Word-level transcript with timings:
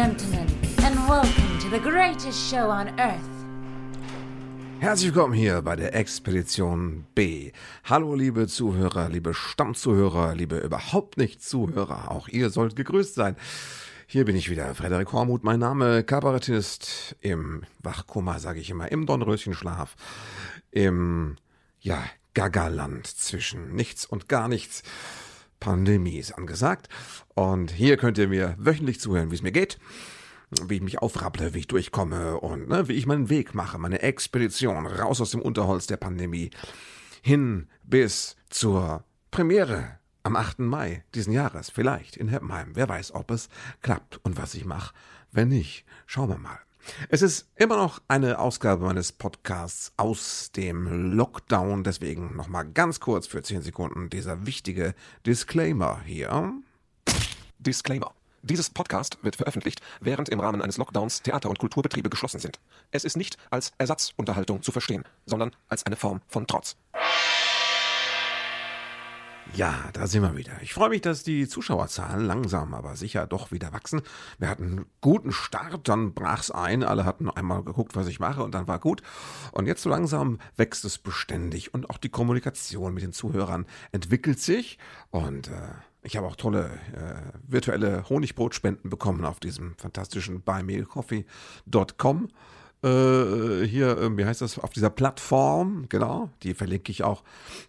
gentlemen, 0.00 0.46
and 0.82 0.96
welcome 1.10 1.58
to 1.58 1.68
the 1.68 1.78
greatest 1.78 2.50
show 2.50 2.70
on 2.70 2.88
earth. 2.98 3.20
Herzlich 4.78 5.12
willkommen 5.14 5.34
hier 5.34 5.60
bei 5.60 5.76
der 5.76 5.94
Expedition 5.94 7.04
B. 7.14 7.52
Hallo 7.84 8.14
liebe 8.14 8.46
Zuhörer, 8.46 9.10
liebe 9.10 9.34
Stammzuhörer, 9.34 10.34
liebe 10.34 10.56
überhaupt 10.56 11.18
nicht 11.18 11.44
Zuhörer, 11.44 12.10
auch 12.10 12.28
ihr 12.28 12.48
sollt 12.48 12.76
gegrüßt 12.76 13.14
sein. 13.14 13.36
Hier 14.06 14.24
bin 14.24 14.36
ich 14.36 14.48
wieder, 14.48 14.74
Frederik 14.74 15.12
Hormuth, 15.12 15.44
mein 15.44 15.60
Name, 15.60 16.02
Kabarettist 16.02 17.14
im 17.20 17.64
Wachkoma, 17.80 18.38
sage 18.38 18.60
ich 18.60 18.70
immer, 18.70 18.90
im 18.90 19.04
Dornröschenschlaf, 19.04 19.96
im, 20.70 21.36
ja, 21.78 22.02
Gagaland 22.32 23.06
zwischen 23.06 23.74
nichts 23.74 24.06
und 24.06 24.30
gar 24.30 24.48
nichts. 24.48 24.82
Pandemie 25.60 26.18
ist 26.18 26.32
angesagt. 26.32 26.88
Und 27.34 27.70
hier 27.70 27.96
könnt 27.96 28.18
ihr 28.18 28.28
mir 28.28 28.56
wöchentlich 28.58 29.00
zuhören, 29.00 29.30
wie 29.30 29.36
es 29.36 29.42
mir 29.42 29.52
geht, 29.52 29.78
wie 30.66 30.76
ich 30.76 30.82
mich 30.82 30.98
aufrapple, 30.98 31.54
wie 31.54 31.60
ich 31.60 31.68
durchkomme 31.68 32.38
und 32.38 32.68
ne, 32.68 32.88
wie 32.88 32.94
ich 32.94 33.06
meinen 33.06 33.28
Weg 33.28 33.54
mache, 33.54 33.78
meine 33.78 34.02
Expedition 34.02 34.86
raus 34.86 35.20
aus 35.20 35.30
dem 35.30 35.42
Unterholz 35.42 35.86
der 35.86 35.98
Pandemie 35.98 36.50
hin 37.22 37.68
bis 37.84 38.36
zur 38.48 39.04
Premiere 39.30 39.98
am 40.22 40.36
8. 40.36 40.60
Mai 40.60 41.04
diesen 41.14 41.32
Jahres, 41.32 41.70
vielleicht 41.70 42.16
in 42.16 42.28
Heppenheim. 42.28 42.72
Wer 42.74 42.88
weiß, 42.88 43.14
ob 43.14 43.30
es 43.30 43.48
klappt 43.82 44.18
und 44.24 44.36
was 44.36 44.54
ich 44.54 44.64
mache. 44.64 44.94
Wenn 45.30 45.48
nicht, 45.48 45.84
schauen 46.06 46.28
wir 46.28 46.38
mal. 46.38 46.58
Es 47.08 47.22
ist 47.22 47.48
immer 47.56 47.76
noch 47.76 48.00
eine 48.08 48.38
Ausgabe 48.38 48.84
meines 48.84 49.12
Podcasts 49.12 49.92
aus 49.96 50.50
dem 50.52 51.12
Lockdown. 51.14 51.84
Deswegen 51.84 52.36
nochmal 52.36 52.66
ganz 52.66 53.00
kurz 53.00 53.26
für 53.26 53.42
10 53.42 53.62
Sekunden 53.62 54.10
dieser 54.10 54.46
wichtige 54.46 54.94
Disclaimer 55.26 56.00
hier. 56.04 56.52
Disclaimer. 57.58 58.12
Dieses 58.42 58.70
Podcast 58.70 59.18
wird 59.22 59.36
veröffentlicht, 59.36 59.82
während 60.00 60.30
im 60.30 60.40
Rahmen 60.40 60.62
eines 60.62 60.78
Lockdowns 60.78 61.20
Theater- 61.22 61.50
und 61.50 61.58
Kulturbetriebe 61.58 62.08
geschlossen 62.08 62.40
sind. 62.40 62.58
Es 62.90 63.04
ist 63.04 63.16
nicht 63.16 63.36
als 63.50 63.72
Ersatzunterhaltung 63.76 64.62
zu 64.62 64.72
verstehen, 64.72 65.04
sondern 65.26 65.54
als 65.68 65.84
eine 65.84 65.96
Form 65.96 66.22
von 66.26 66.46
Trotz. 66.46 66.76
Ja, 69.56 69.74
da 69.92 70.06
sind 70.06 70.22
wir 70.22 70.36
wieder. 70.36 70.52
Ich 70.62 70.74
freue 70.74 70.90
mich, 70.90 71.00
dass 71.00 71.24
die 71.24 71.48
Zuschauerzahlen 71.48 72.24
langsam, 72.24 72.72
aber 72.72 72.94
sicher 72.94 73.26
doch 73.26 73.50
wieder 73.50 73.72
wachsen. 73.72 74.02
Wir 74.38 74.48
hatten 74.48 74.64
einen 74.64 74.86
guten 75.00 75.32
Start, 75.32 75.88
dann 75.88 76.14
brach's 76.14 76.50
ein. 76.50 76.84
Alle 76.84 77.04
hatten 77.04 77.28
einmal 77.28 77.64
geguckt, 77.64 77.96
was 77.96 78.06
ich 78.06 78.20
mache 78.20 78.44
und 78.44 78.54
dann 78.54 78.68
war 78.68 78.78
gut. 78.78 79.02
Und 79.52 79.66
jetzt 79.66 79.82
so 79.82 79.90
langsam 79.90 80.38
wächst 80.56 80.84
es 80.84 80.98
beständig 80.98 81.74
und 81.74 81.90
auch 81.90 81.98
die 81.98 82.10
Kommunikation 82.10 82.94
mit 82.94 83.02
den 83.02 83.12
Zuhörern 83.12 83.66
entwickelt 83.90 84.38
sich. 84.38 84.78
Und 85.10 85.48
äh, 85.48 85.72
ich 86.02 86.16
habe 86.16 86.28
auch 86.28 86.36
tolle 86.36 86.70
äh, 86.94 87.14
virtuelle 87.46 88.08
Honigbrotspenden 88.08 88.88
bekommen 88.88 89.24
auf 89.24 89.40
diesem 89.40 89.74
fantastischen 89.76 90.42
buymeacoffee.com 90.42 92.28
äh, 92.82 93.66
hier, 93.66 93.98
äh, 93.98 94.16
wie 94.16 94.24
heißt 94.24 94.40
das, 94.40 94.58
auf 94.58 94.70
dieser 94.70 94.90
Plattform, 94.90 95.86
genau, 95.88 96.30
die 96.42 96.54
verlinke 96.54 96.90
ich 96.92 97.02
auch 97.02 97.22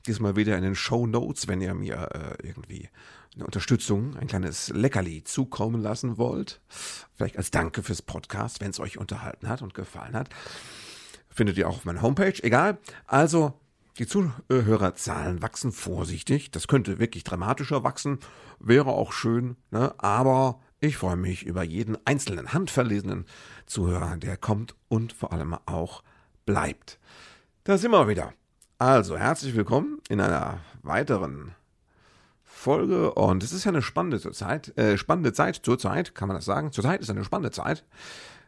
diesmal 0.08 0.36
wieder 0.36 0.58
in 0.58 0.64
den 0.64 0.76
Show 0.76 1.06
Notes, 1.08 1.48
wenn 1.48 1.62
ihr 1.62 1.74
mir 1.74 2.10
äh, 2.14 2.48
irgendwie 2.48 2.90
eine 3.36 3.46
Unterstützung, 3.46 4.18
ein 4.18 4.28
kleines 4.28 4.70
Leckerli 4.70 5.24
zukommen 5.24 5.82
lassen 5.82 6.18
wollt. 6.18 6.62
Vielleicht 6.68 7.38
als 7.38 7.52
Danke 7.52 7.84
fürs 7.84 8.02
Podcast, 8.02 8.62
wenn 8.62 8.72
es 8.72 8.80
euch 8.80 8.98
unterhalten 8.98 9.48
hat 9.48 9.62
und 9.62 9.74
gefallen 9.74 10.16
hat. 10.16 10.30
Findet 11.30 11.58
ihr 11.58 11.70
auch 11.70 11.78
auf 11.78 11.86
meiner 11.86 12.02
Homepage, 12.02 12.34
egal. 12.44 12.78
Also, 13.08 13.54
die 13.98 14.08
Zuhörerzahlen 14.08 15.42
wachsen 15.42 15.72
vorsichtig. 15.72 16.52
Das 16.52 16.68
könnte 16.68 17.00
wirklich 17.00 17.24
dramatischer 17.24 17.84
wachsen, 17.84 18.20
wäre 18.60 18.92
auch 18.92 19.14
schön, 19.14 19.56
ne? 19.70 19.94
aber 19.98 20.60
ich 20.82 20.98
freue 20.98 21.16
mich 21.16 21.46
über 21.46 21.62
jeden 21.62 21.96
einzelnen 22.06 22.54
handverlesenen 22.54 23.26
Zuhörer, 23.68 24.18
der 24.18 24.36
kommt 24.36 24.76
und 24.90 25.14
vor 25.14 25.32
allem 25.32 25.56
auch 25.68 26.04
bleibt. 26.46 27.00
Da 27.64 27.78
sind 27.78 27.92
wir 27.92 28.08
wieder. 28.08 28.34
Also, 28.80 29.16
herzlich 29.16 29.56
willkommen 29.56 30.02
in 30.10 30.20
einer 30.20 30.60
weiteren 30.82 31.54
Folge 32.44 33.14
und 33.14 33.44
es 33.44 33.54
ist 33.54 33.64
ja 33.64 33.70
eine 33.70 33.84
spannende 33.84 34.20
Zeit, 34.32 34.76
äh, 34.76 34.98
spannende 34.98 35.34
Zeit 35.34 35.58
zur 35.58 35.78
Zeit, 35.78 36.16
kann 36.16 36.28
man 36.28 36.36
das 36.36 36.46
sagen? 36.46 36.72
Zur 36.72 36.84
Zeit 36.84 37.00
ist 37.00 37.12
eine 37.12 37.24
spannende 37.24 37.52
Zeit. 37.52 37.86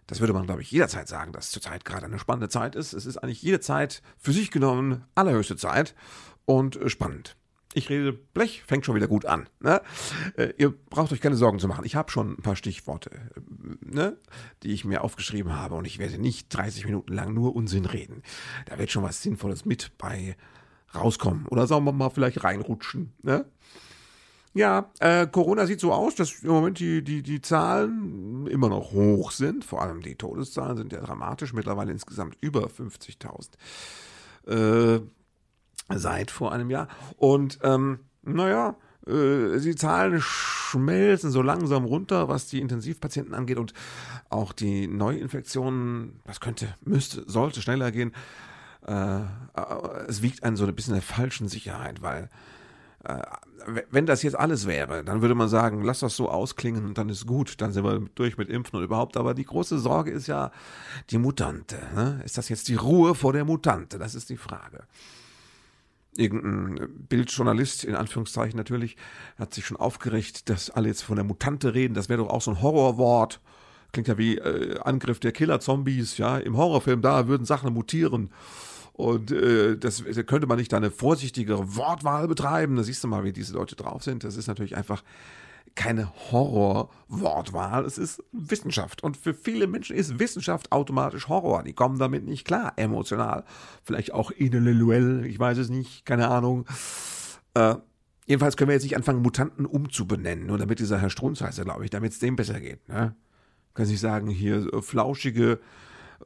Das 0.07 0.19
würde 0.19 0.33
man, 0.33 0.47
glaube 0.47 0.63
ich, 0.63 0.71
jederzeit 0.71 1.07
sagen, 1.07 1.33
dass 1.33 1.51
zurzeit 1.51 1.85
gerade 1.85 2.07
eine 2.07 2.17
spannende 2.17 2.49
Zeit 2.49 2.75
ist. 2.75 2.93
Es 2.93 3.05
ist 3.05 3.17
eigentlich 3.17 3.43
jede 3.43 3.59
Zeit 3.59 4.01
für 4.17 4.33
sich 4.33 4.49
genommen 4.49 5.05
allerhöchste 5.13 5.55
Zeit 5.55 5.93
und 6.45 6.79
spannend. 6.87 7.37
Ich 7.73 7.89
rede 7.89 8.13
Blech, 8.13 8.63
fängt 8.67 8.85
schon 8.85 8.95
wieder 8.95 9.07
gut 9.07 9.25
an. 9.25 9.49
Ne? 9.59 9.81
Äh, 10.37 10.53
ihr 10.57 10.71
braucht 10.71 11.11
euch 11.11 11.21
keine 11.21 11.35
Sorgen 11.35 11.59
zu 11.59 11.67
machen. 11.67 11.85
Ich 11.85 11.95
habe 11.95 12.11
schon 12.11 12.33
ein 12.33 12.41
paar 12.41 12.55
Stichworte, 12.55 13.09
äh, 13.11 13.39
ne, 13.81 14.17
die 14.61 14.73
ich 14.73 14.85
mir 14.85 15.03
aufgeschrieben 15.03 15.55
habe 15.55 15.75
und 15.75 15.85
ich 15.85 15.99
werde 15.99 16.17
nicht 16.17 16.55
30 16.55 16.85
Minuten 16.85 17.13
lang 17.13 17.33
nur 17.33 17.55
Unsinn 17.55 17.85
reden. 17.85 18.21
Da 18.67 18.77
wird 18.77 18.91
schon 18.91 19.03
was 19.03 19.21
Sinnvolles 19.21 19.65
mit 19.65 19.91
bei 19.97 20.35
rauskommen. 20.93 21.47
Oder 21.47 21.67
sagen 21.67 21.85
wir 21.85 21.91
mal 21.91 22.09
vielleicht 22.09 22.43
reinrutschen. 22.43 23.13
Ne? 23.23 23.45
Ja, 24.53 24.91
äh, 24.99 25.25
Corona 25.25 25.65
sieht 25.65 25.79
so 25.79 25.91
aus, 25.91 26.13
dass 26.13 26.43
im 26.43 26.51
Moment 26.51 26.77
die, 26.77 27.03
die, 27.03 27.23
die 27.23 27.41
Zahlen 27.41 28.45
immer 28.47 28.69
noch 28.69 28.91
hoch 28.91 29.31
sind. 29.31 29.65
Vor 29.65 29.81
allem 29.81 30.01
die 30.01 30.15
Todeszahlen 30.15 30.77
sind 30.77 30.93
ja 30.93 31.01
dramatisch. 31.01 31.53
Mittlerweile 31.53 31.91
insgesamt 31.91 32.37
über 32.39 32.67
50.000. 32.67 33.49
Äh, 34.45 35.01
seit 35.89 36.31
vor 36.31 36.51
einem 36.51 36.69
Jahr. 36.69 36.87
Und 37.17 37.59
ähm, 37.63 37.99
naja, 38.23 38.75
äh, 39.07 39.59
die 39.59 39.75
Zahlen 39.75 40.21
schmelzen 40.21 41.31
so 41.31 41.41
langsam 41.41 41.85
runter, 41.85 42.29
was 42.29 42.47
die 42.47 42.61
Intensivpatienten 42.61 43.33
angeht 43.33 43.57
und 43.57 43.73
auch 44.29 44.53
die 44.53 44.87
Neuinfektionen, 44.87 46.19
was 46.25 46.39
könnte, 46.39 46.75
müsste, 46.81 47.23
sollte 47.29 47.61
schneller 47.61 47.91
gehen. 47.91 48.13
Äh, 48.85 49.21
es 50.07 50.21
wiegt 50.21 50.43
einen 50.43 50.55
so 50.55 50.65
ein 50.65 50.75
bisschen 50.75 50.93
der 50.93 51.03
falschen 51.03 51.47
Sicherheit, 51.47 52.01
weil 52.01 52.29
äh, 53.03 53.21
wenn 53.91 54.05
das 54.05 54.23
jetzt 54.23 54.37
alles 54.37 54.67
wäre, 54.67 55.03
dann 55.03 55.21
würde 55.21 55.35
man 55.35 55.47
sagen, 55.47 55.83
lass 55.83 55.99
das 55.99 56.15
so 56.15 56.29
ausklingen 56.29 56.85
und 56.85 56.97
dann 56.97 57.07
ist 57.09 57.25
gut, 57.25 57.61
dann 57.61 57.71
sind 57.71 57.85
wir 57.85 57.99
durch 58.15 58.37
mit 58.37 58.49
Impfen 58.49 58.77
und 58.77 58.83
überhaupt. 58.83 59.15
Aber 59.15 59.33
die 59.33 59.45
große 59.45 59.79
Sorge 59.79 60.11
ist 60.11 60.27
ja 60.27 60.51
die 61.09 61.17
Mutante. 61.17 61.77
Ne? 61.95 62.21
Ist 62.25 62.37
das 62.37 62.49
jetzt 62.49 62.67
die 62.67 62.75
Ruhe 62.75 63.15
vor 63.15 63.31
der 63.31 63.45
Mutante? 63.45 63.99
Das 63.99 64.15
ist 64.15 64.29
die 64.29 64.37
Frage 64.37 64.85
irgendein 66.15 66.89
Bildjournalist, 67.07 67.83
in 67.83 67.95
Anführungszeichen 67.95 68.57
natürlich, 68.57 68.97
hat 69.37 69.53
sich 69.53 69.65
schon 69.65 69.77
aufgeregt, 69.77 70.49
dass 70.49 70.69
alle 70.69 70.87
jetzt 70.87 71.03
von 71.03 71.15
der 71.15 71.25
Mutante 71.25 71.73
reden. 71.73 71.93
Das 71.93 72.09
wäre 72.09 72.23
doch 72.23 72.29
auch 72.29 72.41
so 72.41 72.51
ein 72.51 72.61
Horrorwort. 72.61 73.41
Klingt 73.91 74.07
ja 74.07 74.17
wie 74.17 74.37
äh, 74.37 74.79
Angriff 74.79 75.19
der 75.19 75.31
Killer-Zombies, 75.31 76.17
ja. 76.17 76.37
Im 76.37 76.57
Horrorfilm, 76.57 77.01
da 77.01 77.27
würden 77.27 77.45
Sachen 77.45 77.73
mutieren. 77.73 78.31
Und 78.93 79.31
äh, 79.31 79.75
das 79.77 80.03
da 80.03 80.23
könnte 80.23 80.47
man 80.47 80.57
nicht 80.57 80.71
da 80.71 80.77
eine 80.77 80.91
vorsichtigere 80.91 81.75
Wortwahl 81.75 82.27
betreiben. 82.27 82.75
Da 82.75 82.83
siehst 82.83 83.03
du 83.03 83.07
mal, 83.07 83.23
wie 83.23 83.33
diese 83.33 83.53
Leute 83.53 83.75
drauf 83.75 84.03
sind. 84.03 84.23
Das 84.23 84.37
ist 84.37 84.47
natürlich 84.47 84.77
einfach 84.77 85.03
keine 85.75 86.11
Horror-Wortwahl, 86.31 87.85
es 87.85 87.97
ist 87.97 88.23
Wissenschaft. 88.31 89.03
Und 89.03 89.17
für 89.17 89.33
viele 89.33 89.67
Menschen 89.67 89.95
ist 89.95 90.19
Wissenschaft 90.19 90.71
automatisch 90.71 91.27
Horror. 91.27 91.63
Die 91.63 91.73
kommen 91.73 91.97
damit 91.97 92.25
nicht 92.25 92.45
klar, 92.45 92.73
emotional. 92.75 93.43
Vielleicht 93.83 94.13
auch 94.13 94.31
intellektuell, 94.31 95.25
ich 95.25 95.39
weiß 95.39 95.57
es 95.57 95.69
nicht, 95.69 96.05
keine 96.05 96.27
Ahnung. 96.27 96.65
Äh, 97.55 97.75
jedenfalls 98.25 98.55
können 98.55 98.69
wir 98.69 98.75
jetzt 98.75 98.83
nicht 98.83 98.95
anfangen, 98.95 99.21
Mutanten 99.21 99.65
umzubenennen, 99.65 100.45
nur 100.45 100.57
damit 100.57 100.79
dieser 100.79 100.99
Herr 100.99 101.09
Strunz 101.09 101.41
heißt, 101.41 101.61
glaube 101.61 101.83
ich, 101.83 101.89
damit 101.89 102.11
es 102.11 102.19
dem 102.19 102.35
besser 102.35 102.59
geht. 102.59 102.87
Ne? 102.87 103.15
Kann 103.73 103.85
sich 103.85 103.99
sagen, 103.99 104.27
hier 104.27 104.69
flauschige 104.81 105.53
äh, 105.53 105.53
äh, 105.53 105.59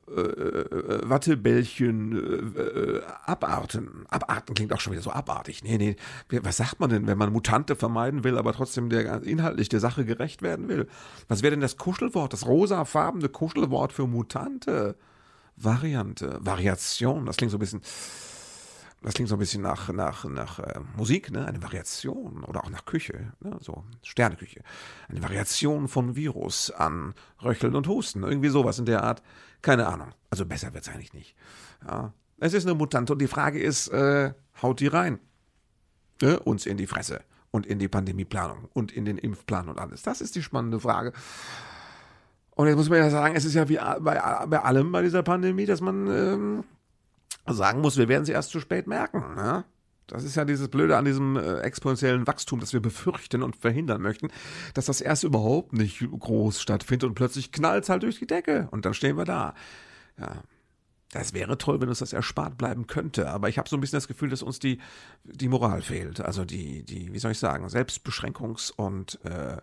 Wattebällchen 0.07 2.56
äh, 2.56 2.62
äh, 2.62 3.01
abarten. 3.25 4.06
Abarten 4.10 4.56
klingt 4.56 4.74
auch 4.74 4.80
schon 4.80 4.94
wieder 4.94 5.04
so 5.04 5.12
abartig. 5.12 5.63
Nee, 5.63 5.78
nee. 5.78 5.95
Was 6.42 6.57
sagt 6.57 6.80
man 6.80 6.89
denn, 6.89 7.07
wenn 7.07 7.18
man 7.18 7.34
Mutante 7.34 7.75
vermeiden 7.75 8.24
will, 8.24 8.38
aber 8.38 8.54
trotzdem 8.54 8.89
der, 8.89 9.24
inhaltlich 9.24 9.69
der 9.69 9.80
Sache 9.80 10.06
gerecht 10.06 10.42
werden 10.42 10.69
will? 10.69 10.88
Was 11.28 11.44
wäre 11.44 11.51
denn 11.51 11.62
das 11.62 11.78
Kuschelwort, 11.78 12.34
das 12.34 12.45
rosafarbene 12.45 13.30
Kuschelwort 13.30 13.92
für 13.92 14.07
Mutante? 14.07 14.95
Variante, 15.57 16.40
Variation, 16.42 17.25
das 17.25 17.38
klingt 17.38 17.51
so 17.51 17.57
ein 17.57 17.60
bisschen. 17.60 17.81
Das 19.04 19.13
klingt 19.13 19.30
so 19.30 19.36
ein 19.36 19.40
bisschen 19.40 19.62
nach, 19.62 19.90
nach, 19.90 20.25
nach 20.25 20.60
äh, 20.60 20.80
Musik, 20.95 21.31
ne? 21.31 21.45
Eine 21.45 21.62
Variation 21.62 22.44
oder 22.44 22.63
auch 22.63 22.69
nach 22.72 22.86
Küche, 22.86 23.33
ne? 23.42 23.57
so 23.62 23.83
Sterneküche. 24.01 24.62
Eine 25.07 25.22
Variation 25.22 25.88
von 25.88 26.16
Virus 26.16 26.72
an 26.72 27.13
Röcheln 27.44 27.75
und 27.75 27.88
Husten. 27.88 28.24
Irgendwie 28.24 28.50
sowas 28.50 28.80
in 28.80 28.86
der 28.86 29.04
Art. 29.04 29.22
Keine 29.62 29.88
Ahnung. 29.88 30.13
Also 30.30 30.45
besser 30.45 30.74
wird 30.74 30.83
es 30.83 30.89
eigentlich 30.89 31.13
nicht. 31.13 31.36
Ja. 31.86 32.13
Es 32.39 32.54
ist 32.54 32.65
eine 32.65 32.75
Mutante 32.75 33.13
und 33.13 33.19
die 33.19 33.27
Frage 33.27 33.59
ist, 33.59 33.88
äh, 33.89 34.33
haut 34.62 34.80
die 34.80 34.88
rein? 34.88 35.19
Ne? 36.21 36.39
Uns 36.39 36.65
in 36.65 36.77
die 36.77 36.88
Fresse 36.88 37.21
und 37.51 37.65
in 37.65 37.80
die 37.80 37.88
Pandemieplanung 37.88 38.69
und 38.74 38.92
in 38.92 39.06
den 39.06 39.18
Impfplan 39.18 39.69
und 39.69 39.80
alles. 39.80 40.04
Das 40.04 40.21
ist 40.21 40.36
die 40.36 40.44
spannende 40.44 40.80
Frage. 40.80 41.13
Und 42.51 42.68
jetzt 42.68 42.77
muss 42.77 42.89
man 42.89 43.00
ja 43.00 43.09
sagen, 43.09 43.36
es 43.36 43.45
ist 43.45 43.54
ja 43.54 43.69
wie 43.69 43.77
bei, 43.77 44.45
bei 44.48 44.59
allem 44.59 44.92
bei 44.92 45.01
dieser 45.01 45.24
Pandemie, 45.24 45.65
dass 45.65 45.81
man 45.81 46.07
ähm, 46.07 46.63
sagen 47.45 47.81
muss, 47.81 47.98
wir 47.98 48.07
werden 48.07 48.25
sie 48.25 48.31
erst 48.31 48.50
zu 48.50 48.59
spät 48.59 48.88
merken. 48.88 49.36
Ne? 49.36 49.63
Das 50.07 50.24
ist 50.24 50.36
ja 50.36 50.45
dieses 50.45 50.69
Blöde 50.69 50.98
an 50.98 51.06
diesem 51.06 51.36
äh, 51.36 51.59
exponentiellen 51.59 52.27
Wachstum, 52.27 52.59
das 52.59 52.74
wir 52.74 52.81
befürchten 52.81 53.44
und 53.44 53.56
verhindern 53.56 54.01
möchten, 54.01 54.30
dass 54.74 54.86
das 54.86 55.01
erst 55.01 55.24
überhaupt 55.24 55.74
nicht 55.74 56.00
groß 56.00 56.62
stattfindet 56.62 57.09
und 57.09 57.15
plötzlich 57.15 57.51
knallt 57.51 57.83
es 57.83 57.89
halt 57.89 58.04
durch 58.04 58.19
die 58.19 58.27
Decke 58.27 58.68
und 58.71 58.86
dann 58.86 58.94
stehen 58.94 59.18
wir 59.18 59.25
da. 59.25 59.54
Ja. 60.18 60.44
Das 61.12 61.33
wäre 61.33 61.57
toll, 61.57 61.80
wenn 61.80 61.88
uns 61.88 62.00
das 62.00 62.12
erspart 62.12 62.57
bleiben 62.57 62.86
könnte, 62.86 63.30
aber 63.30 63.48
ich 63.48 63.57
habe 63.57 63.69
so 63.69 63.77
ein 63.77 63.80
bisschen 63.80 63.98
das 63.98 64.09
Gefühl, 64.09 64.30
dass 64.30 64.44
uns 64.44 64.59
die, 64.59 64.80
die 65.24 65.48
Moral 65.48 65.81
fehlt. 65.81 66.19
Also 66.19 66.44
die, 66.44 66.83
die, 66.83 67.13
wie 67.13 67.19
soll 67.19 67.31
ich 67.31 67.39
sagen, 67.39 67.65
Selbstbeschränkungs- 67.65 68.74
und 68.75 69.18
äh, 69.24 69.56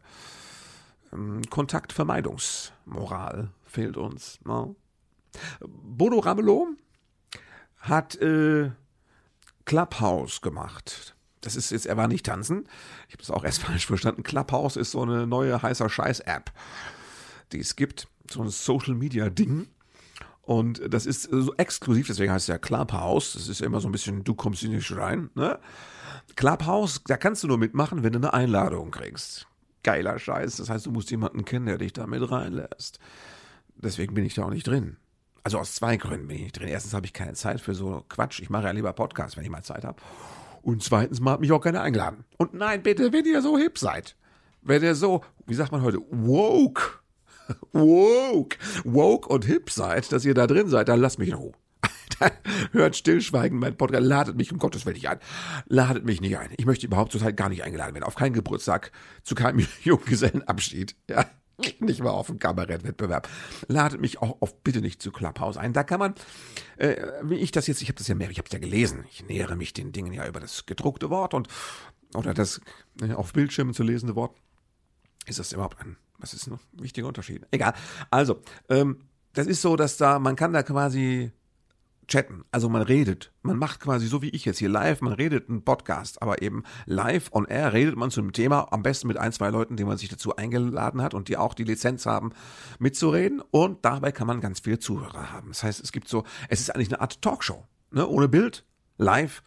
ähm, 1.12 1.43
Kontaktvermeidungsmoral 1.50 3.50
fehlt 3.67 3.99
uns. 3.99 4.41
Ne? 4.44 4.75
Bodo 5.61 6.20
Ramelow 6.20 6.69
hat 7.79 8.17
äh, 8.17 8.70
Clubhouse 9.65 10.41
gemacht. 10.41 11.15
Das 11.41 11.57
ist 11.57 11.71
jetzt, 11.71 11.87
er 11.87 11.97
war 11.97 12.09
nicht 12.09 12.27
tanzen. 12.27 12.67
Ich 13.09 13.15
habe 13.15 13.23
das 13.23 13.31
auch 13.31 13.45
erst 13.45 13.63
falsch 13.63 13.87
verstanden. 13.87 14.23
Clubhouse 14.23 14.77
ist 14.77 14.93
so 14.93 15.03
eine 15.03 15.27
neue 15.27 15.63
heißer 15.63 15.89
Scheiß-App, 15.89 16.53
die 17.53 17.61
es 17.61 17.77
gibt. 17.77 18.09
So 18.31 18.43
ein 18.43 18.49
Social-Media-Ding. 18.49 19.69
Und 20.43 20.83
das 20.93 21.07
ist 21.07 21.23
so 21.23 21.55
exklusiv, 21.55 22.07
deswegen 22.07 22.31
heißt 22.31 22.45
es 22.45 22.49
ja 22.49 22.59
Clubhouse. 22.59 23.33
Das 23.33 23.49
ist 23.49 23.63
immer 23.63 23.81
so 23.81 23.89
ein 23.89 23.93
bisschen, 23.93 24.25
du 24.25 24.35
kommst 24.35 24.61
hier 24.61 24.71
nicht 24.71 24.95
rein. 24.95 25.31
Ne? 25.35 25.59
Clubhouse, 26.37 27.03
da 27.07 27.17
kannst 27.17 27.43
du 27.43 27.49
nur 27.49 27.59
mitmachen, 27.59 28.03
wenn 28.03 28.13
du 28.13 28.19
eine 28.19 28.35
Einladung 28.35 28.91
kriegst. 28.91 29.47
Geiler 29.83 30.19
Scheiß. 30.19 30.57
Das 30.57 30.69
heißt, 30.69 30.87
du 30.87 30.91
musst 30.91 31.11
jemanden 31.11 31.45
kennen, 31.45 31.67
der 31.67 31.79
dich 31.79 31.93
da 31.93 32.07
mit 32.07 32.31
reinlässt. 32.31 32.99
Deswegen 33.77 34.15
bin 34.15 34.25
ich 34.25 34.35
da 34.35 34.45
auch 34.45 34.51
nicht 34.51 34.67
drin. 34.67 34.97
Also 35.44 35.58
aus 35.58 35.75
zwei 35.75 35.99
Gründen 35.99 36.26
bin 36.26 36.38
ich 36.38 36.52
drin. 36.52 36.69
Erstens 36.69 36.94
habe 36.94 37.05
ich 37.05 37.12
keine 37.12 37.35
Zeit 37.35 37.61
für 37.61 37.75
so 37.75 38.02
Quatsch. 38.08 38.41
Ich 38.41 38.49
mache 38.49 38.64
ja 38.64 38.70
lieber 38.70 38.94
Podcasts, 38.94 39.37
wenn 39.37 39.44
ich 39.44 39.50
mal 39.50 39.62
Zeit 39.62 39.85
habe. 39.85 40.00
Und 40.62 40.82
zweitens 40.82 41.20
mal 41.20 41.32
hat 41.32 41.41
mich 41.41 41.52
auch 41.52 41.61
keiner 41.61 41.82
eingeladen. 41.82 42.25
Und 42.38 42.55
nein, 42.55 42.82
bitte, 42.82 43.12
wenn 43.12 43.26
ihr 43.26 43.43
so 43.43 43.58
hip 43.58 43.79
seid, 43.79 44.17
wenn 44.62 44.82
ihr 44.82 44.94
so, 44.94 45.23
wie 45.46 45.52
sagt 45.52 45.70
man 45.70 45.82
heute, 45.82 45.99
woke, 46.11 47.00
woke, 47.73 48.56
woke 48.85 49.29
und 49.29 49.44
hip 49.44 49.69
seid, 49.70 50.11
dass 50.12 50.25
ihr 50.25 50.32
da 50.32 50.46
drin 50.46 50.69
seid, 50.69 50.88
dann 50.88 51.00
lasst 51.00 51.19
mich 51.19 51.29
in 51.29 51.35
Ruhe. 51.35 51.52
Hört 52.73 52.96
stillschweigend 52.96 53.61
mein 53.61 53.76
Podcast. 53.76 54.06
Ladet 54.06 54.37
mich 54.37 54.50
um 54.50 54.58
Gottes 54.58 54.87
Willen 54.87 54.94
nicht 54.94 55.11
ein. 55.11 55.19
Ladet 55.67 56.06
mich 56.06 56.23
nicht 56.23 56.38
ein. 56.38 56.49
Ich 56.56 56.64
möchte 56.64 56.87
überhaupt 56.87 57.12
zurzeit 57.12 57.37
gar 57.37 57.50
nicht 57.50 57.64
eingeladen 57.64 57.93
werden. 57.93 58.05
Auf 58.05 58.14
keinen 58.14 58.32
Geburtstag, 58.32 58.93
zu 59.25 59.35
keinem 59.35 59.67
Junggesellenabschied. 59.82 60.96
Ja. 61.11 61.26
Nicht 61.81 62.03
mal 62.03 62.11
auf 62.11 62.31
einen 62.31 62.39
Kabarettwettbewerb. 62.39 63.29
Ladet 63.69 64.01
mich 64.01 64.21
auch 64.21 64.41
auf 64.41 64.63
bitte 64.63 64.81
nicht 64.81 65.03
zu 65.03 65.13
Clubhouse 65.13 65.57
ein. 65.57 65.73
Da 65.73 65.85
kann 65.85 65.99
man, 65.99 66.15
äh, 66.77 66.97
wie 67.23 67.37
ich 67.37 67.51
das 67.51 67.67
jetzt, 67.67 67.83
ich 67.83 67.89
habe 67.89 67.99
das 67.99 68.09
ja 68.09 68.15
mehr, 68.15 68.31
ich 68.31 68.39
habe 68.39 68.47
es 68.47 68.53
ja 68.53 68.59
gelesen. 68.59 69.05
Ich 69.11 69.25
nähere 69.27 69.57
mich 69.57 69.73
den 69.73 69.93
Dingen 69.93 70.13
ja 70.13 70.27
über 70.27 70.41
das 70.41 70.67
gedruckte 70.67 71.11
Wort 71.11 71.35
und 71.35 71.49
oder 72.15 72.35
das 72.35 72.61
äh, 73.01 73.13
auf 73.13 73.33
Bildschirmen 73.33 73.75
zu 73.75 73.83
lesende 73.83 74.15
Wort. 74.15 74.37
Ist 75.27 75.39
das 75.39 75.53
überhaupt 75.53 75.81
ein, 75.81 75.97
was 76.19 76.35
ist 76.35 76.47
ein 76.47 76.59
wichtiger 76.73 77.09
Unterschied? 77.09 77.47
Egal. 77.51 77.75
Also, 78.11 78.43
ähm, 78.69 79.01
das 79.33 79.47
ist 79.47 79.63
so, 79.63 79.77
dass 79.77 79.97
da, 79.97 80.19
man 80.19 80.37
kann 80.37 80.53
da 80.53 80.63
quasi 80.63 81.33
chatten. 82.06 82.45
Also 82.51 82.69
man 82.69 82.83
redet. 82.83 83.33
Man 83.43 83.59
macht 83.59 83.81
quasi 83.81 84.06
so 84.06 84.23
wie 84.23 84.31
ich 84.31 84.45
jetzt 84.45 84.59
hier 84.59 84.69
live, 84.69 85.01
man 85.01 85.12
redet 85.12 85.49
einen 85.49 85.65
Podcast, 85.65 86.23
aber 86.23 86.43
eben 86.43 86.65
live 86.87 87.31
on 87.33 87.47
air 87.47 87.73
redet 87.73 87.97
man 87.97 88.11
zu 88.11 88.21
einem 88.21 88.33
Thema, 88.33 88.73
am 88.73 88.83
besten 88.83 89.09
mit 89.09 89.17
ein, 89.17 89.33
zwei 89.33 89.51
Leuten, 89.51 89.77
die 89.77 89.85
man 89.85 89.99
sich 89.99 90.09
dazu 90.09 90.37
eingeladen 90.37 91.03
hat 91.03 91.15
und 91.15 91.29
die 91.29 91.37
auch 91.37 91.55
die 91.55 91.65
Lizenz 91.65 92.06
haben, 92.06 92.33
mitzureden. 92.79 93.43
Und 93.51 93.85
dabei 93.85 94.12
kann 94.12 94.27
man 94.27 94.41
ganz 94.41 94.61
viele 94.61 94.79
Zuhörer 94.79 95.33
haben. 95.33 95.49
Das 95.49 95.62
heißt, 95.62 95.83
es 95.83 95.93
gibt 95.93 96.09
so, 96.09 96.25
es 96.49 96.61
ist 96.61 96.75
eigentlich 96.75 96.93
eine 96.93 97.01
Art 97.01 97.21
Talkshow, 97.23 97.67
ne? 97.91 98.06
ohne 98.06 98.29
Bild, 98.29 98.65
live, 98.99 99.43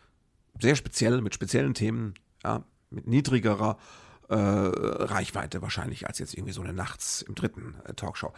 sehr 0.59 0.75
speziell, 0.75 1.21
mit 1.21 1.33
speziellen 1.33 1.74
Themen, 1.74 2.15
ja, 2.44 2.63
mit 2.89 3.07
niedrigerer 3.07 3.77
äh, 4.30 4.36
Reichweite 4.36 5.62
wahrscheinlich 5.62 6.07
als 6.07 6.19
jetzt 6.19 6.33
irgendwie 6.33 6.54
so 6.54 6.62
eine 6.62 6.74
Nachts 6.74 7.21
im 7.21 7.36
dritten 7.36 7.75
äh, 7.86 7.94
Talkshow. 7.94 8.33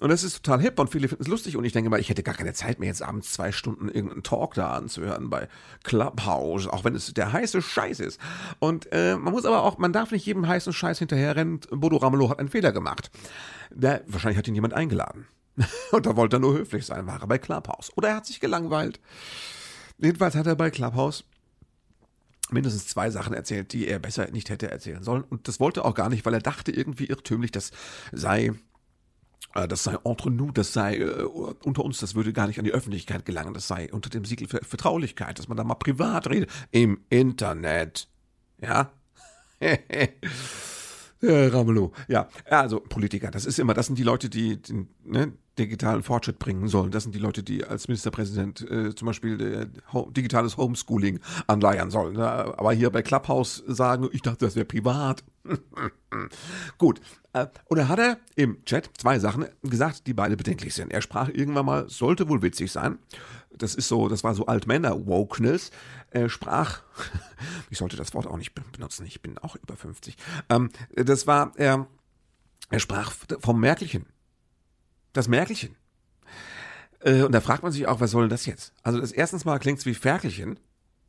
Und 0.00 0.10
das 0.10 0.24
ist 0.24 0.42
total 0.42 0.60
hip 0.60 0.78
und 0.80 0.90
viele 0.90 1.08
finden 1.08 1.22
es 1.22 1.28
lustig 1.28 1.56
und 1.56 1.64
ich 1.64 1.72
denke 1.72 1.88
mal, 1.88 2.00
ich 2.00 2.08
hätte 2.08 2.24
gar 2.24 2.34
keine 2.34 2.52
Zeit 2.52 2.80
mehr, 2.80 2.88
jetzt 2.88 3.02
abends 3.02 3.32
zwei 3.32 3.52
Stunden 3.52 3.88
irgendeinen 3.88 4.24
Talk 4.24 4.54
da 4.54 4.72
anzuhören 4.72 5.30
bei 5.30 5.48
Clubhouse, 5.84 6.66
auch 6.66 6.84
wenn 6.84 6.96
es 6.96 7.14
der 7.14 7.32
heiße 7.32 7.62
Scheiß 7.62 8.00
ist. 8.00 8.20
Und 8.58 8.88
äh, 8.90 9.16
man 9.16 9.32
muss 9.32 9.44
aber 9.44 9.62
auch, 9.62 9.78
man 9.78 9.92
darf 9.92 10.10
nicht 10.10 10.26
jedem 10.26 10.48
heißen 10.48 10.72
Scheiß 10.72 10.98
hinterherrennen. 10.98 11.60
Bodo 11.70 11.98
Ramelow 11.98 12.28
hat 12.28 12.40
einen 12.40 12.48
Fehler 12.48 12.72
gemacht. 12.72 13.10
Der, 13.70 14.02
wahrscheinlich 14.06 14.38
hat 14.38 14.48
ihn 14.48 14.54
jemand 14.56 14.74
eingeladen. 14.74 15.26
und 15.92 16.06
da 16.06 16.16
wollte 16.16 16.36
er 16.36 16.40
nur 16.40 16.58
höflich 16.58 16.84
sein, 16.84 17.06
war 17.06 17.20
er 17.20 17.28
bei 17.28 17.38
Clubhouse. 17.38 17.92
Oder 17.96 18.08
er 18.08 18.16
hat 18.16 18.26
sich 18.26 18.40
gelangweilt. 18.40 18.98
Jedenfalls 19.98 20.34
hat 20.34 20.48
er 20.48 20.56
bei 20.56 20.70
Clubhouse 20.70 21.24
mindestens 22.50 22.88
zwei 22.88 23.10
Sachen 23.10 23.32
erzählt, 23.32 23.72
die 23.72 23.86
er 23.86 24.00
besser 24.00 24.30
nicht 24.30 24.50
hätte 24.50 24.70
erzählen 24.70 25.02
sollen. 25.02 25.22
Und 25.22 25.46
das 25.48 25.60
wollte 25.60 25.80
er 25.80 25.84
auch 25.86 25.94
gar 25.94 26.08
nicht, 26.08 26.26
weil 26.26 26.34
er 26.34 26.40
dachte 26.40 26.72
irgendwie 26.72 27.06
irrtümlich, 27.06 27.52
das 27.52 27.70
sei 28.12 28.52
das 29.54 29.84
sei 29.84 29.96
entre 30.04 30.30
nous, 30.30 30.52
das 30.52 30.72
sei 30.72 30.96
äh, 30.96 31.22
unter 31.22 31.84
uns, 31.84 31.98
das 31.98 32.14
würde 32.14 32.32
gar 32.32 32.46
nicht 32.46 32.58
an 32.58 32.64
die 32.64 32.72
Öffentlichkeit 32.72 33.24
gelangen, 33.24 33.54
das 33.54 33.68
sei 33.68 33.92
unter 33.92 34.10
dem 34.10 34.24
Siegel 34.24 34.48
für 34.48 34.60
Vertraulichkeit, 34.64 35.38
dass 35.38 35.48
man 35.48 35.56
da 35.56 35.64
mal 35.64 35.74
privat 35.74 36.28
redet. 36.28 36.50
Im 36.72 37.00
Internet. 37.08 38.08
Ja? 38.60 38.92
Ramelow. 41.22 41.92
Ja, 42.08 42.28
also 42.50 42.80
Politiker, 42.80 43.30
das 43.30 43.46
ist 43.46 43.58
immer, 43.58 43.74
das 43.74 43.86
sind 43.86 43.98
die 43.98 44.02
Leute, 44.02 44.28
die 44.28 44.60
den 44.60 44.88
ne, 45.04 45.32
digitalen 45.58 46.02
Fortschritt 46.02 46.38
bringen 46.38 46.68
sollen. 46.68 46.90
Das 46.90 47.04
sind 47.04 47.14
die 47.14 47.20
Leute, 47.20 47.42
die 47.42 47.64
als 47.64 47.88
Ministerpräsident 47.88 48.60
äh, 48.70 48.94
zum 48.94 49.06
Beispiel 49.06 49.40
äh, 49.40 49.66
ho 49.92 50.10
digitales 50.10 50.56
Homeschooling 50.56 51.20
anleiern 51.46 51.90
sollen. 51.90 52.14
Ne? 52.14 52.26
Aber 52.26 52.72
hier 52.72 52.90
bei 52.90 53.02
Clubhouse 53.02 53.62
sagen, 53.66 54.08
ich 54.12 54.22
dachte, 54.22 54.44
das 54.44 54.56
wäre 54.56 54.64
privat. 54.64 55.22
Gut. 56.78 57.00
Äh, 57.32 57.46
und 57.66 57.78
da 57.78 57.88
hat 57.88 57.98
er 57.98 58.18
im 58.36 58.64
Chat 58.64 58.90
zwei 58.96 59.18
Sachen 59.18 59.46
gesagt, 59.62 60.06
die 60.06 60.14
beide 60.14 60.36
bedenklich 60.36 60.74
sind. 60.74 60.92
Er 60.92 61.02
sprach 61.02 61.28
irgendwann 61.28 61.66
mal, 61.66 61.88
sollte 61.88 62.28
wohl 62.28 62.42
witzig 62.42 62.72
sein. 62.72 62.98
Das 63.56 63.74
ist 63.74 63.88
so, 63.88 64.08
das 64.08 64.24
war 64.24 64.34
so 64.34 64.46
Altmänner-Wokeness. 64.46 65.70
Er 66.10 66.28
sprach, 66.28 66.82
ich 67.70 67.78
sollte 67.78 67.96
das 67.96 68.14
Wort 68.14 68.26
auch 68.26 68.36
nicht 68.36 68.54
benutzen, 68.54 69.06
ich 69.06 69.22
bin 69.22 69.38
auch 69.38 69.56
über 69.56 69.76
50. 69.76 70.16
Ähm, 70.48 70.70
das 70.94 71.26
war, 71.26 71.52
er, 71.56 71.86
er 72.70 72.80
sprach 72.80 73.12
vom 73.40 73.60
Merkelchen. 73.60 74.06
Das 75.14 75.28
Merkelchen. 75.28 75.74
Äh, 77.00 77.22
und 77.22 77.32
da 77.32 77.40
fragt 77.40 77.62
man 77.62 77.72
sich 77.72 77.86
auch, 77.86 78.00
was 78.00 78.10
soll 78.10 78.24
denn 78.24 78.30
das 78.30 78.44
jetzt? 78.44 78.74
Also 78.82 79.00
das 79.00 79.12
erstens 79.12 79.46
mal 79.46 79.58
klingt 79.58 79.78
es 79.78 79.86
wie 79.86 79.94
Ferkelchen. 79.94 80.60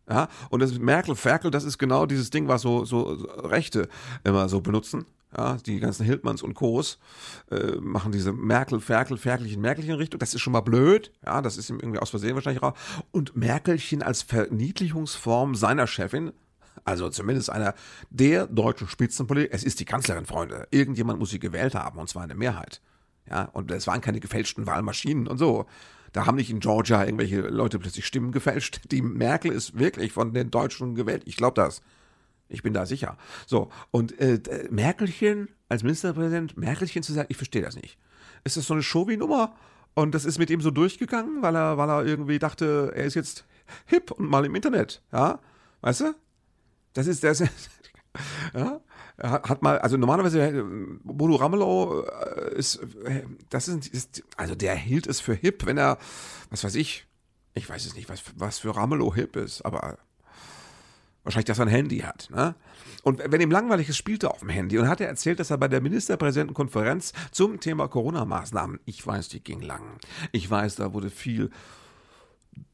Ja, 0.08 0.30
und 0.50 0.60
das 0.60 0.78
Merkel, 0.78 1.16
Ferkel, 1.16 1.50
das 1.50 1.64
ist 1.64 1.80
genau 1.80 2.06
dieses 2.06 2.30
Ding, 2.30 2.48
was 2.48 2.62
so, 2.62 2.86
so 2.86 3.02
Rechte 3.04 3.90
immer 4.24 4.48
so 4.48 4.62
benutzen. 4.62 5.06
Ja, 5.36 5.58
die 5.58 5.80
ganzen 5.80 6.06
Hildmanns 6.06 6.44
und 6.44 6.54
Co's 6.54 7.00
äh, 7.52 7.76
machen 7.82 8.12
diese 8.12 8.32
Merkel, 8.32 8.80
Ferkel, 8.80 9.18
Ferkelchen, 9.18 9.60
Merkelchen 9.60 9.96
Richtung. 9.96 10.20
Das 10.20 10.34
ist 10.34 10.42
schon 10.42 10.54
mal 10.54 10.62
blöd. 10.62 11.12
Ja, 11.26 11.42
das 11.42 11.58
ist 11.58 11.70
ihm 11.70 11.80
irgendwie 11.80 12.00
aus 12.00 12.12
Versehen 12.12 12.36
wahrscheinlich 12.36 12.64
auch. 12.64 12.76
Und 13.12 13.36
Merkelchen 13.36 14.04
als 14.04 14.22
Verniedlichungsform 14.22 15.56
seiner 15.56 15.88
Chefin, 15.88 16.32
also 16.86 17.10
zumindest 17.10 17.50
einer 17.50 17.74
der 18.12 18.46
deutschen 18.46 18.88
Spitzenpolitiker. 18.88 19.54
Es 19.54 19.64
ist 19.64 19.80
die 19.80 19.86
Kanzlerin, 19.86 20.26
Freunde. 20.26 20.68
Irgendjemand 20.70 21.20
muss 21.20 21.32
sie 21.32 21.40
gewählt 21.40 21.74
haben, 21.74 22.00
und 22.00 22.08
zwar 22.08 22.24
eine 22.24 22.36
Mehrheit. 22.36 22.80
Ja, 23.30 23.44
und 23.54 23.72
es 23.72 23.88
waren 23.88 24.02
keine 24.02 24.20
gefälschten 24.20 24.68
Wahlmaschinen 24.68 25.28
und 25.28 25.38
so. 25.38 25.66
Da 26.14 26.26
haben 26.26 26.36
nicht 26.36 26.50
in 26.50 26.60
Georgia 26.60 27.04
irgendwelche 27.04 27.42
Leute 27.42 27.80
plötzlich 27.80 28.06
Stimmen 28.06 28.32
gefälscht. 28.32 28.82
Die 28.92 29.02
Merkel 29.02 29.52
ist 29.52 29.78
wirklich 29.78 30.14
von 30.14 30.34
den 30.34 30.50
Deutschen 30.50 30.96
gewählt. 30.96 31.24
Ich 31.26 31.36
glaube 31.36 31.56
das. 31.56 31.82
Ich 32.48 32.64
bin 32.64 32.74
da 32.74 32.86
sicher. 32.86 33.18
So, 33.48 33.70
und 33.92 34.18
äh, 34.20 34.40
Merkelchen 34.70 35.50
als 35.68 35.84
Ministerpräsident, 35.84 36.58
Merkelchen 36.58 37.04
zu 37.04 37.12
sagen, 37.12 37.28
ich 37.30 37.38
verstehe 37.38 37.64
das 37.64 37.76
nicht. 37.76 37.98
Ist 38.44 38.56
das 38.56 38.68
so 38.68 38.74
eine 38.74 38.84
Showy-Nummer? 38.84 39.56
Und 39.96 40.14
das 40.14 40.26
ist 40.26 40.38
mit 40.38 40.50
ihm 40.50 40.62
so 40.62 40.72
durchgegangen, 40.72 41.42
weil 41.42 41.56
er, 41.56 41.78
weil 41.78 41.90
er 41.90 42.06
irgendwie 42.06 42.38
dachte, 42.38 42.92
er 42.96 43.06
ist 43.06 43.16
jetzt 43.16 43.46
hip 43.86 44.12
und 44.12 44.30
mal 44.30 44.46
im 44.46 44.54
Internet. 44.54 45.02
Ja, 45.12 45.40
weißt 45.82 46.02
du? 46.02 46.16
Das 46.94 47.08
ist, 47.08 47.24
das 47.24 47.42
ist, 47.42 47.70
ja, 48.54 48.80
hat 49.18 49.62
mal, 49.62 49.80
also 49.80 49.98
normalerweise, 49.98 50.42
äh, 50.42 50.64
Bodo 51.04 51.36
Ramelow 51.36 52.04
äh, 52.04 52.56
ist, 52.56 52.76
äh, 53.06 53.24
das 53.50 53.68
ist, 53.68 53.88
ist, 53.88 54.24
also 54.36 54.56
der 54.56 54.76
hielt 54.76 55.08
es 55.08 55.22
für 55.22 55.34
hip, 55.34 55.66
wenn 55.66 55.78
er, 55.78 55.98
was 56.50 56.64
weiß 56.64 56.76
ich, 56.76 57.08
ich 57.54 57.70
weiß 57.70 57.86
es 57.86 57.96
nicht, 57.96 58.10
was, 58.10 58.24
was 58.36 58.60
für 58.60 58.76
Ramelow 58.76 59.14
hip 59.16 59.36
ist, 59.36 59.62
aber 59.62 59.98
Wahrscheinlich, 61.26 61.46
dass 61.46 61.58
er 61.58 61.66
ein 61.66 61.70
Handy 61.70 62.00
hat. 62.00 62.30
Ne? 62.30 62.54
Und 63.02 63.20
wenn 63.26 63.42
ihm 63.42 63.50
langweilig 63.50 63.90
ist, 63.90 63.98
spielt 63.98 64.22
er 64.24 64.32
auf 64.32 64.42
dem 64.42 64.50
Handy 64.50 64.78
und 64.78 64.88
hat 64.88 65.02
er 65.02 65.08
erzählt, 65.08 65.40
dass 65.40 65.50
er 65.50 65.58
bei 65.58 65.68
der 65.68 65.82
Ministerpräsidentenkonferenz 65.82 67.14
zum 67.32 67.60
Thema 67.60 67.88
Corona-Maßnahmen, 67.88 68.80
ich 68.86 69.06
weiß, 69.06 69.30
die 69.30 69.44
ging 69.44 69.60
lang. 69.62 69.98
Ich 70.32 70.48
weiß, 70.48 70.76
da 70.76 70.94
wurde 70.94 71.10
viel 71.10 71.50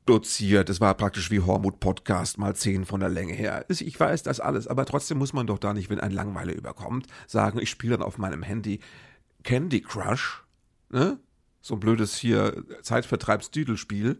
doziert. 0.05 0.69
Es 0.69 0.81
war 0.81 0.93
praktisch 0.95 1.31
wie 1.31 1.39
Hormut 1.39 1.79
Podcast 1.79 2.37
mal 2.37 2.55
zehn 2.55 2.85
von 2.85 2.99
der 2.99 3.09
Länge 3.09 3.33
her. 3.33 3.65
Ich 3.69 3.99
weiß 3.99 4.23
das 4.23 4.39
alles, 4.39 4.67
aber 4.67 4.85
trotzdem 4.85 5.17
muss 5.17 5.33
man 5.33 5.47
doch 5.47 5.59
da 5.59 5.73
nicht, 5.73 5.89
wenn 5.89 5.99
ein 5.99 6.11
Langweile 6.11 6.53
überkommt, 6.53 7.07
sagen, 7.27 7.59
ich 7.59 7.69
spiele 7.69 7.97
dann 7.97 8.05
auf 8.05 8.17
meinem 8.17 8.43
Handy 8.43 8.79
Candy 9.43 9.81
Crush, 9.81 10.43
ne? 10.89 11.19
So 11.61 11.75
ein 11.75 11.79
blödes 11.79 12.15
hier 12.15 12.63
Zeitvertreibsdüdelspiel 12.81 14.19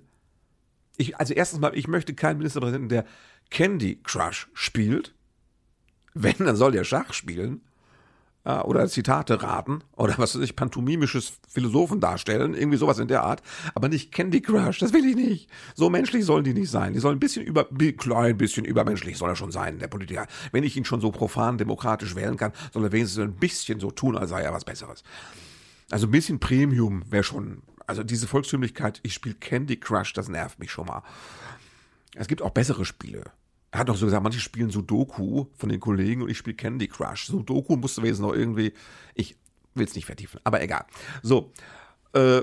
Ich, 0.98 1.18
also 1.18 1.34
erstens 1.34 1.60
mal, 1.60 1.76
ich 1.76 1.88
möchte 1.88 2.14
keinen 2.14 2.38
Ministerpräsidenten, 2.38 2.90
der 2.90 3.06
Candy 3.50 4.00
Crush 4.04 4.50
spielt. 4.54 5.16
Wenn, 6.14 6.36
dann 6.40 6.56
soll 6.56 6.72
der 6.72 6.84
Schach 6.84 7.14
spielen. 7.14 7.62
Ja, 8.44 8.66
oder 8.66 8.88
Zitate 8.88 9.44
raten 9.44 9.84
oder 9.96 10.18
was 10.18 10.34
weiß 10.34 10.42
ich, 10.42 10.56
pantomimisches 10.56 11.34
Philosophen 11.48 12.00
darstellen, 12.00 12.56
irgendwie 12.56 12.80
sowas 12.80 12.98
in 12.98 13.08
der 13.08 13.22
Art, 13.22 13.44
aber 13.76 13.88
nicht 13.88 14.12
Candy 14.12 14.42
Crush, 14.42 14.80
das 14.80 14.94
will 14.94 15.06
ich 15.06 15.16
nicht. 15.16 15.50
So 15.76 15.92
menschlich 15.92 16.26
sollen 16.26 16.44
die 16.44 16.56
nicht 16.56 16.72
sein. 16.72 16.94
Die 16.94 17.00
sollen 17.00 17.18
ein 17.18 17.20
bisschen 17.20 17.46
über, 17.46 17.66
klein 17.66 18.38
bisschen 18.38 18.66
übermenschlich 18.66 19.20
soll 19.20 19.30
er 19.30 19.36
schon 19.36 19.52
sein, 19.52 19.78
der 19.78 19.90
Politiker. 19.90 20.26
Wenn 20.52 20.64
ich 20.64 20.76
ihn 20.76 20.86
schon 20.86 21.02
so 21.02 21.12
profan 21.12 21.60
demokratisch 21.60 22.16
wählen 22.16 22.36
kann, 22.36 22.52
soll 22.74 22.84
er 22.84 22.92
wenigstens 22.92 23.24
ein 23.24 23.36
bisschen 23.36 23.80
so 23.80 23.92
tun, 23.92 24.18
als 24.18 24.32
sei 24.32 24.42
er 24.42 24.54
was 24.54 24.66
Besseres. 24.66 25.04
Also 25.92 26.08
ein 26.08 26.12
bisschen 26.12 26.40
Premium 26.40 27.04
wäre 27.12 27.24
schon, 27.24 27.62
also 27.86 28.02
diese 28.02 28.26
Volkstümlichkeit, 28.26 29.02
ich 29.04 29.14
spiele 29.14 29.36
Candy 29.36 29.78
Crush, 29.78 30.14
das 30.14 30.30
nervt 30.30 30.58
mich 30.58 30.72
schon 30.72 30.88
mal. 30.88 31.04
Es 32.16 32.28
gibt 32.28 32.42
auch 32.42 32.50
bessere 32.50 32.86
Spiele. 32.86 33.26
Er 33.72 33.80
hat 33.80 33.88
noch 33.88 33.96
so 33.96 34.06
gesagt, 34.06 34.24
manche 34.24 34.40
spielen 34.40 34.70
Sudoku 34.70 35.46
von 35.56 35.70
den 35.70 35.80
Kollegen 35.80 36.22
und 36.22 36.30
ich 36.30 36.38
spiele 36.38 36.58
Candy 36.58 36.88
Crush. 36.88 37.28
Sudoku 37.28 37.78
musste 37.78 38.02
wenigstens 38.02 38.28
noch 38.28 38.36
irgendwie, 38.36 38.74
ich 39.16 39.38
will 39.74 39.86
es 39.86 39.96
nicht 39.96 40.06
vertiefen, 40.06 40.42
aber 40.44 40.62
egal. 40.62 40.86
So, 41.24 41.52
äh, 42.14 42.42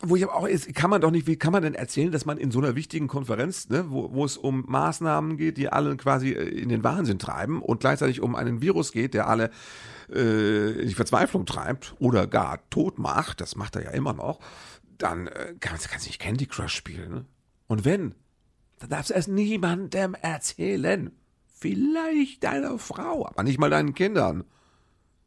wo 0.00 0.16
ich 0.16 0.22
aber 0.24 0.34
auch 0.34 0.46
ist, 0.46 0.72
kann 0.74 0.90
man 0.90 1.00
doch 1.00 1.10
nicht, 1.10 1.26
wie 1.26 1.36
kann 1.36 1.52
man 1.52 1.62
denn 1.62 1.74
erzählen, 1.74 2.12
dass 2.12 2.26
man 2.26 2.38
in 2.38 2.50
so 2.50 2.58
einer 2.60 2.76
wichtigen 2.76 3.08
Konferenz, 3.08 3.68
ne, 3.68 3.86
wo, 3.88 4.12
wo 4.12 4.24
es 4.24 4.36
um 4.36 4.64
Maßnahmen 4.66 5.36
geht, 5.36 5.56
die 5.56 5.68
alle 5.68 5.96
quasi 5.96 6.30
äh, 6.30 6.48
in 6.48 6.68
den 6.68 6.84
Wahnsinn 6.84 7.18
treiben 7.18 7.62
und 7.62 7.80
gleichzeitig 7.80 8.20
um 8.20 8.36
einen 8.36 8.60
Virus 8.60 8.92
geht, 8.92 9.14
der 9.14 9.28
alle 9.28 9.50
äh, 10.12 10.82
in 10.82 10.88
die 10.88 10.94
Verzweiflung 10.94 11.46
treibt 11.46 11.94
oder 11.98 12.26
gar 12.26 12.68
tot 12.70 12.98
macht, 12.98 13.40
das 13.40 13.56
macht 13.56 13.76
er 13.76 13.84
ja 13.84 13.90
immer 13.90 14.12
noch, 14.12 14.40
dann 14.98 15.26
äh, 15.26 15.54
kannst 15.58 15.86
du 15.86 15.96
nicht 15.96 16.20
Candy 16.20 16.46
Crush 16.46 16.74
spielen. 16.74 17.10
Ne? 17.10 17.24
Und 17.66 17.84
wenn, 17.84 18.14
dann 18.84 18.90
darfst 18.90 19.08
du 19.08 19.14
es 19.14 19.28
niemandem 19.28 20.14
erzählen. 20.14 21.10
Vielleicht 21.46 22.44
deiner 22.44 22.78
Frau, 22.78 23.26
aber 23.26 23.42
nicht 23.42 23.58
mal 23.58 23.70
deinen 23.70 23.94
Kindern. 23.94 24.44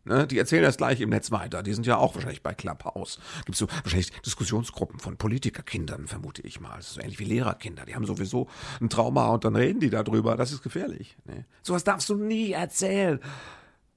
Ne, 0.06 0.28
die 0.28 0.38
erzählen 0.38 0.62
das 0.62 0.78
gleich 0.78 1.02
im 1.02 1.10
Netz 1.10 1.32
weiter. 1.32 1.64
Die 1.64 1.74
sind 1.74 1.88
ja 1.88 1.98
auch 1.98 2.14
wahrscheinlich 2.14 2.44
bei 2.44 2.54
Clubhouse. 2.54 3.20
Gibt 3.46 3.58
so 3.58 3.68
wahrscheinlich 3.68 4.12
Diskussionsgruppen 4.22 5.00
von 5.00 5.18
Politikerkindern, 5.18 6.06
vermute 6.06 6.44
ich 6.44 6.62
mal. 6.62 6.80
so 6.84 7.02
ähnlich 7.02 7.18
wie 7.18 7.26
Lehrerkinder. 7.26 7.86
Die 7.86 7.96
haben 7.96 8.06
sowieso 8.06 8.48
ein 8.80 8.90
Trauma 8.90 9.30
und 9.30 9.44
dann 9.44 9.56
reden 9.56 9.80
die 9.80 9.90
darüber. 9.90 10.38
Das 10.38 10.52
ist 10.52 10.62
gefährlich. 10.62 11.18
Ne? 11.26 11.46
Sowas 11.64 11.84
darfst 11.84 12.08
du 12.10 12.16
nie 12.16 12.52
erzählen. 12.52 13.20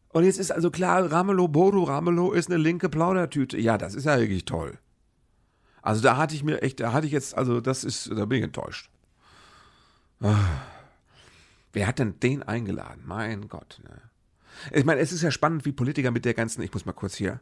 Und 0.09 0.25
jetzt 0.25 0.41
ist 0.41 0.51
also 0.51 0.71
klar, 0.71 1.13
Ramelow, 1.13 1.49
Bodo 1.49 1.85
Ramelow 1.85 2.33
ist 2.33 2.49
eine 2.49 2.57
linke 2.57 2.89
Plaudertüte. 2.89 3.59
Ja, 3.59 3.77
das 3.77 3.95
ist 3.95 4.07
ja 4.07 4.19
wirklich 4.19 4.47
toll. 4.47 4.79
Also 5.83 6.03
da 6.03 6.17
hatte 6.17 6.35
ich 6.35 6.43
mir 6.43 6.63
echt, 6.63 6.81
da 6.81 6.95
hatte 6.95 7.07
ich 7.07 7.13
jetzt, 7.13 7.37
also 7.37 7.61
das 7.61 7.85
ist, 7.85 8.11
da 8.11 8.25
bin 8.25 8.39
ich 8.39 8.45
enttäuscht. 8.45 8.91
Wer 10.21 11.87
hat 11.87 11.99
denn 11.99 12.21
den 12.21 12.43
eingeladen? 12.43 13.03
Mein 13.07 13.49
Gott. 13.49 13.81
Ne? 13.83 14.01
Ich 14.73 14.85
meine, 14.85 15.01
es 15.01 15.13
ist 15.13 15.23
ja 15.23 15.31
spannend, 15.31 15.65
wie 15.65 15.73
Politiker 15.73 16.11
mit 16.11 16.25
der 16.25 16.35
ganzen, 16.35 16.63
ich 16.63 16.73
muss 16.73 16.85
mal 16.85 16.93
kurz 16.93 17.17
hier 17.17 17.41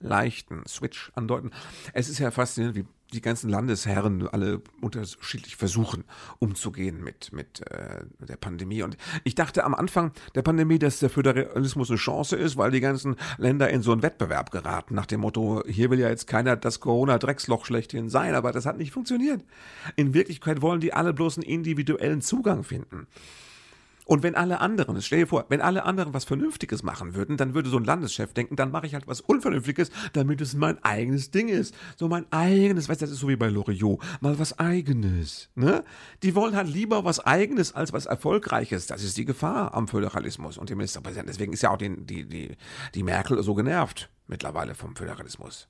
leichten 0.00 0.64
Switch 0.66 1.12
andeuten. 1.14 1.52
Es 1.92 2.08
ist 2.08 2.18
ja 2.18 2.30
faszinierend, 2.30 2.76
wie 2.76 2.86
die 3.10 3.20
ganzen 3.20 3.50
Landesherren 3.50 4.26
alle 4.28 4.62
unterschiedlich 4.80 5.56
versuchen, 5.56 6.04
umzugehen 6.38 7.02
mit, 7.02 7.32
mit 7.32 7.60
äh, 7.70 8.04
der 8.20 8.36
Pandemie. 8.36 8.82
Und 8.82 8.96
ich 9.24 9.34
dachte 9.34 9.64
am 9.64 9.74
Anfang 9.74 10.12
der 10.34 10.42
Pandemie, 10.42 10.78
dass 10.78 11.00
der 11.00 11.10
Föderalismus 11.10 11.90
eine 11.90 11.98
Chance 11.98 12.36
ist, 12.36 12.56
weil 12.56 12.70
die 12.70 12.80
ganzen 12.80 13.16
Länder 13.38 13.70
in 13.70 13.82
so 13.82 13.92
einen 13.92 14.02
Wettbewerb 14.02 14.50
geraten, 14.50 14.94
nach 14.94 15.06
dem 15.06 15.20
Motto, 15.20 15.62
hier 15.66 15.90
will 15.90 15.98
ja 15.98 16.08
jetzt 16.08 16.26
keiner 16.26 16.56
das 16.56 16.80
Corona-Drecksloch 16.80 17.66
schlechthin 17.66 18.08
sein, 18.08 18.34
aber 18.34 18.52
das 18.52 18.66
hat 18.66 18.78
nicht 18.78 18.92
funktioniert. 18.92 19.44
In 19.96 20.14
Wirklichkeit 20.14 20.62
wollen 20.62 20.80
die 20.80 20.92
alle 20.92 21.12
bloß 21.12 21.38
einen 21.38 21.46
individuellen 21.46 22.22
Zugang 22.22 22.64
finden. 22.64 23.06
Und 24.10 24.24
wenn 24.24 24.34
alle 24.34 24.60
anderen, 24.60 25.00
stell 25.02 25.20
dir 25.20 25.26
vor, 25.28 25.44
wenn 25.50 25.60
alle 25.60 25.84
anderen 25.84 26.12
was 26.12 26.24
Vernünftiges 26.24 26.82
machen 26.82 27.14
würden, 27.14 27.36
dann 27.36 27.54
würde 27.54 27.70
so 27.70 27.76
ein 27.76 27.84
Landeschef 27.84 28.32
denken, 28.32 28.56
dann 28.56 28.72
mache 28.72 28.84
ich 28.88 28.94
halt 28.94 29.06
was 29.06 29.20
Unvernünftiges, 29.20 29.92
damit 30.14 30.40
es 30.40 30.54
mein 30.54 30.82
eigenes 30.82 31.30
Ding 31.30 31.46
ist. 31.46 31.76
So 31.96 32.08
mein 32.08 32.26
eigenes, 32.32 32.88
weißt 32.88 33.02
du, 33.02 33.04
das 33.04 33.12
ist 33.12 33.20
so 33.20 33.28
wie 33.28 33.36
bei 33.36 33.46
Loriot, 33.46 34.02
mal 34.20 34.36
was 34.40 34.58
eigenes. 34.58 35.48
Ne? 35.54 35.84
Die 36.24 36.34
wollen 36.34 36.56
halt 36.56 36.66
lieber 36.66 37.04
was 37.04 37.20
eigenes 37.20 37.72
als 37.72 37.92
was 37.92 38.06
Erfolgreiches. 38.06 38.88
Das 38.88 39.04
ist 39.04 39.16
die 39.16 39.24
Gefahr 39.24 39.74
am 39.74 39.86
Föderalismus 39.86 40.58
und 40.58 40.70
dem 40.70 40.78
Ministerpräsidenten. 40.78 41.30
Deswegen 41.30 41.52
ist 41.52 41.62
ja 41.62 41.70
auch 41.70 41.78
den, 41.78 42.04
die, 42.04 42.24
die, 42.24 42.56
die 42.96 43.02
Merkel 43.04 43.40
so 43.44 43.54
genervt 43.54 44.10
mittlerweile 44.26 44.74
vom 44.74 44.96
Föderalismus. 44.96 45.68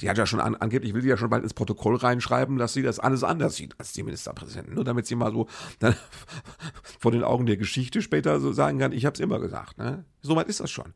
Die 0.00 0.08
hat 0.08 0.16
ja 0.16 0.26
schon 0.26 0.40
an, 0.40 0.54
angeblich 0.54 0.94
will 0.94 1.02
sie 1.02 1.08
ja 1.08 1.16
schon 1.16 1.30
bald 1.30 1.42
ins 1.42 1.54
Protokoll 1.54 1.96
reinschreiben, 1.96 2.56
dass 2.56 2.72
sie 2.72 2.82
das 2.82 3.00
alles 3.00 3.24
anders 3.24 3.56
sieht 3.56 3.74
als 3.78 3.92
die 3.92 4.04
Ministerpräsidenten. 4.04 4.74
Nur 4.74 4.84
damit 4.84 5.06
sie 5.06 5.16
mal 5.16 5.32
so 5.32 5.48
dann 5.80 5.96
vor 7.00 7.10
den 7.10 7.24
Augen 7.24 7.46
der 7.46 7.56
Geschichte 7.56 8.00
später 8.00 8.38
so 8.40 8.52
sagen 8.52 8.78
kann, 8.78 8.92
ich 8.92 9.04
habe 9.04 9.14
es 9.14 9.20
immer 9.20 9.40
gesagt. 9.40 9.78
Ne? 9.78 10.04
So 10.22 10.36
weit 10.36 10.48
ist 10.48 10.60
das 10.60 10.70
schon. 10.70 10.94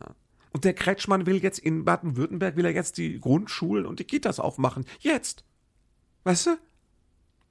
Ja. 0.00 0.14
Und 0.52 0.64
der 0.64 0.74
Kretschmann 0.74 1.26
will 1.26 1.42
jetzt 1.42 1.58
in 1.58 1.84
Baden-Württemberg, 1.84 2.56
will 2.56 2.66
er 2.66 2.72
jetzt 2.72 2.98
die 2.98 3.18
Grundschulen 3.18 3.86
und 3.86 3.98
die 3.98 4.04
Kitas 4.04 4.38
aufmachen. 4.38 4.84
Jetzt. 5.00 5.44
Weißt 6.24 6.46
du? 6.46 6.58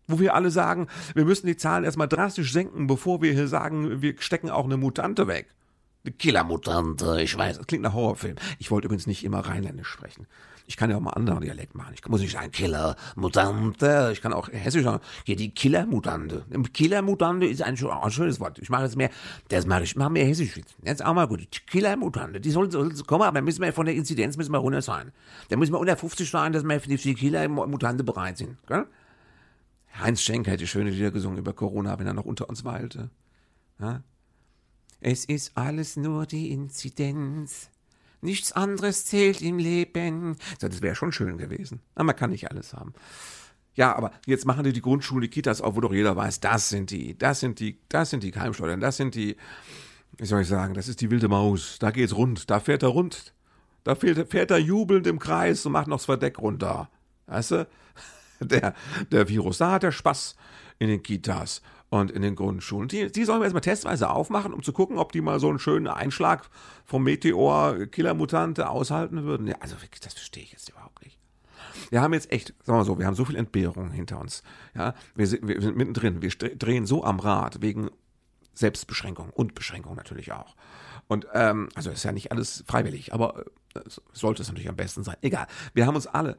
Wo 0.08 0.20
wir 0.20 0.36
alle 0.36 0.52
sagen, 0.52 0.88
wir 1.16 1.26
müssen 1.26 1.48
die 1.48 1.58
Zahlen 1.58 1.86
erstmal 1.86 2.08
drastisch 2.10 2.52
senken, 2.52 2.88
bevor 2.88 3.22
wir 3.22 3.34
hier 3.34 3.48
sagen, 3.48 4.02
wir 4.02 4.16
stecken 4.20 4.50
auch 4.50 4.66
eine 4.66 4.78
Mutante 4.78 5.28
weg. 5.28 5.48
Killermutante, 6.12 7.22
ich 7.22 7.38
weiß, 7.38 7.58
das 7.58 7.68
klingt 7.68 7.84
nach 7.84 7.94
Horrorfilm. 7.94 8.36
Ich 8.60 8.72
wollte 8.72 8.88
übrigens 8.88 9.08
nicht 9.08 9.24
immer 9.24 9.40
rheinländisch 9.40 9.88
sprechen. 9.88 10.28
Ich 10.66 10.78
kann 10.78 10.90
ja 10.90 10.98
auch 10.98 11.02
mal 11.02 11.12
anderen 11.12 11.42
Dialekt 11.42 11.76
machen. 11.76 11.94
Ich 11.94 12.08
muss 12.08 12.22
nicht 12.22 12.34
sagen 12.34 12.52
Killer, 12.52 12.96
Mutante. 13.16 14.10
Ich 14.14 14.22
kann 14.22 14.34
auch 14.34 14.50
hessisch 14.50 14.84
sagen. 14.84 15.02
Hier 15.26 15.36
die 15.36 15.52
Killermutante. 15.52 16.46
Killermutante 16.74 17.46
ist 17.46 17.62
ein, 17.62 17.78
ein, 17.86 18.12
schönes 18.12 18.40
Wort. 18.40 18.60
Ich 18.60 18.70
mache 18.70 18.84
jetzt 18.84 18.96
mehr, 18.96 19.10
das 19.50 19.66
mache 19.66 19.84
ich, 19.84 19.96
mache 19.96 20.12
mehr 20.12 20.26
hessisch. 20.26 20.60
Jetzt 20.84 21.04
auch 21.04 21.14
mal 21.14 21.28
gut. 21.28 21.48
Killermutante. 21.68 22.40
Die 22.40 22.52
soll, 22.52 22.72
soll 22.72 22.94
kommen, 23.04 23.24
aber 23.24 23.42
müssen 23.42 23.62
wir 23.62 23.74
von 23.74 23.86
der 23.86 23.96
Inzidenz 23.96 24.38
müssen 24.38 24.54
wir 24.54 24.60
runter 24.60 24.82
sein. 24.82 25.12
Da 25.50 25.58
müssen 25.58 25.74
wir 25.74 25.80
unter 25.80 25.98
50 25.98 26.30
sein, 26.30 26.54
dass 26.54 26.64
wir 26.64 26.80
für 26.80 26.88
die 26.90 27.14
Killermutante 27.14 28.04
bereit 28.04 28.38
sind. 28.38 28.58
Gell? 28.68 28.86
Heinz 30.02 30.22
Schenk 30.22 30.48
hätte 30.48 30.66
schöne 30.66 30.90
Lieder 30.90 31.12
gesungen 31.12 31.38
über 31.38 31.54
Corona, 31.54 32.00
wenn 32.00 32.08
er 32.08 32.14
noch 32.14 32.26
unter 32.26 32.50
uns 32.50 32.64
weilte. 32.64 33.10
Ja? 33.80 34.02
Es 35.06 35.26
ist 35.26 35.58
alles 35.58 35.98
nur 35.98 36.26
die 36.26 36.52
Inzidenz. 36.52 37.70
Nichts 38.22 38.54
anderes 38.54 39.04
zählt 39.04 39.42
im 39.42 39.58
Leben. 39.58 40.38
Das 40.62 40.82
wäre 40.82 40.96
schon 40.96 41.12
schön 41.12 41.38
gewesen. 41.38 41.82
Aber 41.94 42.06
man 42.06 42.16
kann 42.16 42.30
nicht 42.30 42.50
alles 42.50 42.74
haben. 42.74 42.94
Ja, 43.76 43.94
aber 43.98 44.12
jetzt 44.26 44.46
machen 44.46 44.64
die 44.64 44.72
die 44.72 44.82
Grundschule, 44.82 45.28
die 45.28 45.30
Kitas 45.30 45.60
auf, 45.60 45.76
wo 45.76 45.82
doch 45.82 45.92
jeder 45.92 46.16
weiß, 46.16 46.40
das 46.40 46.70
sind 46.70 46.90
die, 46.90 47.18
das 47.18 47.42
sind 47.42 47.60
die, 47.60 47.80
das 47.90 48.12
sind 48.12 48.24
die 48.24 48.32
Keimschleudern, 48.32 48.80
das 48.80 48.96
sind 48.96 49.16
die, 49.16 49.36
wie 50.18 50.26
soll 50.26 50.44
ich 50.44 50.48
sagen, 50.48 50.74
das 50.74 50.88
ist 50.88 51.02
die 51.02 51.12
wilde 51.12 51.28
Maus. 51.28 51.80
Da 51.80 51.92
geht's 51.92 52.16
rund, 52.16 52.50
da 52.50 52.62
fährt 52.62 52.84
er 52.84 52.90
rund. 52.90 53.34
Da 53.84 53.96
fährt, 53.96 54.32
fährt 54.32 54.52
er 54.52 54.60
jubelnd 54.60 55.06
im 55.06 55.20
Kreis 55.20 55.66
und 55.66 55.74
macht 55.74 55.88
noch 55.88 55.98
das 55.98 56.06
Verdeck 56.06 56.40
runter. 56.40 56.90
Weißt 57.28 57.52
du? 57.52 57.68
Der, 58.40 58.74
der 59.10 59.30
Virus, 59.30 59.60
da 59.60 59.72
hat 59.72 59.86
er 59.86 59.94
Spaß 59.94 60.36
in 60.78 60.90
den 60.90 61.02
Kitas 61.02 61.62
und 61.94 62.10
in 62.10 62.24
den 62.24 62.36
Grundschulen. 62.36 62.88
Die, 62.88 63.12
die 63.12 63.24
sollen 63.24 63.40
wir 63.40 63.46
jetzt 63.46 63.54
mal 63.54 63.60
testweise 63.60 64.10
aufmachen, 64.10 64.52
um 64.52 64.64
zu 64.64 64.74
gucken, 64.74 64.98
ob 64.98 65.12
die 65.12 65.22
mal 65.22 65.40
so 65.40 65.50
einen 65.50 65.60
schönen 65.60 65.88
Einschlag 65.88 66.50
vom 66.86 67.04
Meteor 67.04 67.86
Killermutante 67.86 68.68
aushalten 68.68 69.26
würden. 69.26 69.46
Ja, 69.46 69.58
also 69.60 69.76
wirklich, 69.80 70.02
das 70.02 70.16
verstehe 70.16 70.42
ich 70.42 70.52
jetzt 70.52 70.70
überhaupt 70.70 71.04
nicht. 71.04 71.20
Wir 71.92 72.02
haben 72.02 72.14
jetzt 72.14 72.32
echt, 72.32 72.56
sagen 72.64 72.80
wir 72.80 72.86
so, 72.86 72.98
wir 72.98 73.06
haben 73.06 73.14
so 73.14 73.26
viel 73.26 73.36
Entbehrung 73.36 73.92
hinter 73.92 74.20
uns. 74.20 74.42
Ja, 74.74 74.96
wir 75.14 75.28
sind, 75.28 75.48
wir 75.48 75.62
sind 75.62 75.78
mittendrin, 75.78 76.24
wir 76.24 76.30
drehen 76.32 76.88
so 76.88 77.04
am 77.04 77.20
Rad 77.20 77.62
wegen 77.62 77.92
Selbstbeschränkung 78.56 79.30
und 79.30 79.54
Beschränkung 79.54 79.96
natürlich 79.96 80.32
auch. 80.32 80.56
Und 81.08 81.28
ähm, 81.34 81.70
also 81.76 81.92
ist 81.92 82.04
ja 82.04 82.12
nicht 82.12 82.32
alles 82.32 82.64
freiwillig, 82.66 83.14
aber 83.14 83.46
äh, 83.76 83.82
sollte 84.14 84.42
es 84.42 84.48
natürlich 84.48 84.70
am 84.70 84.76
besten 84.76 85.04
sein. 85.04 85.18
Egal. 85.22 85.46
Wir 85.76 85.86
haben 85.86 85.96
uns 85.96 86.08
alle 86.08 86.38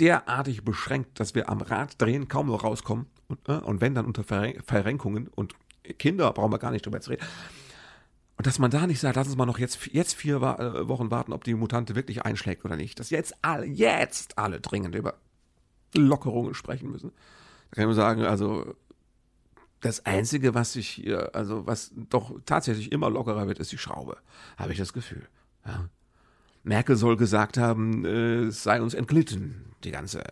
derartig 0.00 0.64
beschränkt, 0.64 1.20
dass 1.20 1.36
wir 1.36 1.48
am 1.48 1.60
Rad 1.60 2.02
drehen 2.02 2.26
kaum 2.26 2.48
noch 2.48 2.64
rauskommen. 2.64 3.06
Und, 3.28 3.48
äh, 3.48 3.52
und 3.52 3.80
wenn 3.80 3.94
dann 3.94 4.06
unter 4.06 4.24
Verrenkungen 4.24 5.28
und 5.28 5.54
Kinder 5.98 6.32
brauchen 6.32 6.52
wir 6.52 6.58
gar 6.58 6.70
nicht 6.70 6.84
drüber 6.86 7.00
zu 7.00 7.10
reden. 7.10 7.24
Und 8.36 8.46
dass 8.46 8.58
man 8.58 8.70
da 8.70 8.86
nicht 8.86 9.00
sagt, 9.00 9.16
lass 9.16 9.28
uns 9.28 9.36
mal 9.36 9.46
noch 9.46 9.58
jetzt, 9.58 9.86
jetzt 9.86 10.14
vier 10.14 10.36
äh, 10.36 10.88
Wochen 10.88 11.10
warten, 11.10 11.32
ob 11.32 11.44
die 11.44 11.54
Mutante 11.54 11.94
wirklich 11.94 12.22
einschlägt 12.22 12.64
oder 12.64 12.76
nicht. 12.76 13.00
Dass 13.00 13.10
jetzt 13.10 13.34
alle, 13.42 13.64
jetzt 13.64 14.36
alle 14.36 14.60
dringend 14.60 14.94
über 14.94 15.14
Lockerungen 15.94 16.54
sprechen 16.54 16.90
müssen. 16.90 17.12
Da 17.70 17.76
kann 17.76 17.86
man 17.86 17.96
sagen, 17.96 18.22
also 18.24 18.74
das 19.80 20.04
Einzige, 20.04 20.54
was 20.54 20.74
sich 20.74 20.88
hier, 20.88 21.34
also 21.34 21.66
was 21.66 21.92
doch 21.94 22.38
tatsächlich 22.44 22.92
immer 22.92 23.08
lockerer 23.08 23.46
wird, 23.46 23.58
ist 23.58 23.72
die 23.72 23.78
Schraube. 23.78 24.18
Habe 24.58 24.72
ich 24.72 24.78
das 24.78 24.92
Gefühl. 24.92 25.26
Ja. 25.64 25.88
Merkel 26.62 26.96
soll 26.96 27.16
gesagt 27.16 27.56
haben, 27.56 28.04
äh, 28.04 28.44
es 28.44 28.62
sei 28.62 28.82
uns 28.82 28.92
entglitten, 28.92 29.72
die 29.84 29.92
ganze 29.92 30.24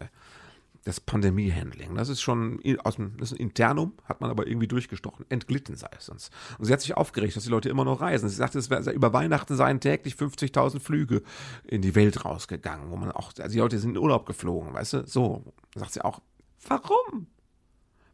das 0.85 1.01
Pandemie-Handling. 1.01 1.95
Das 1.95 2.11
ist 2.11 2.21
schon 2.21 2.61
aus 2.85 2.97
dem, 2.97 3.17
das 3.17 3.33
ist 3.33 3.39
ein 3.39 3.43
Internum, 3.43 3.95
hat 4.05 4.21
man 4.21 4.31
aber 4.31 4.47
irgendwie 4.47 4.69
durchgestochen. 4.69 5.25
Entglitten 5.31 5.77
sei 5.77 5.89
es 5.97 6.07
sonst. 6.07 6.31
Und 6.59 6.67
sie 6.67 6.73
hat 6.73 6.83
sich 6.83 6.95
aufgeregt, 6.95 7.35
dass 7.35 7.45
die 7.45 7.51
Leute 7.51 7.71
immer 7.71 7.87
noch 7.87 8.03
reisen. 8.03 8.29
Sie 8.29 8.37
sagte, 8.37 8.59
es 8.59 8.69
wäre, 8.69 8.91
über 8.93 9.13
Weihnachten 9.15 9.57
seien 9.57 9.81
täglich 9.81 10.15
50.000 10.15 10.81
Flüge 10.81 11.23
in 11.65 11.81
die 11.81 11.95
Welt 11.95 12.25
rausgegangen, 12.25 12.91
wo 12.91 12.97
man 12.97 13.11
auch, 13.13 13.33
also 13.39 13.53
die 13.53 13.59
Leute 13.59 13.79
sind 13.79 13.93
in 13.93 13.99
Urlaub 13.99 14.27
geflogen, 14.27 14.75
weißt 14.75 14.93
du? 14.93 15.07
So, 15.07 15.55
sagt 15.75 15.93
sie 15.95 16.05
auch, 16.05 16.21
warum? 16.69 17.29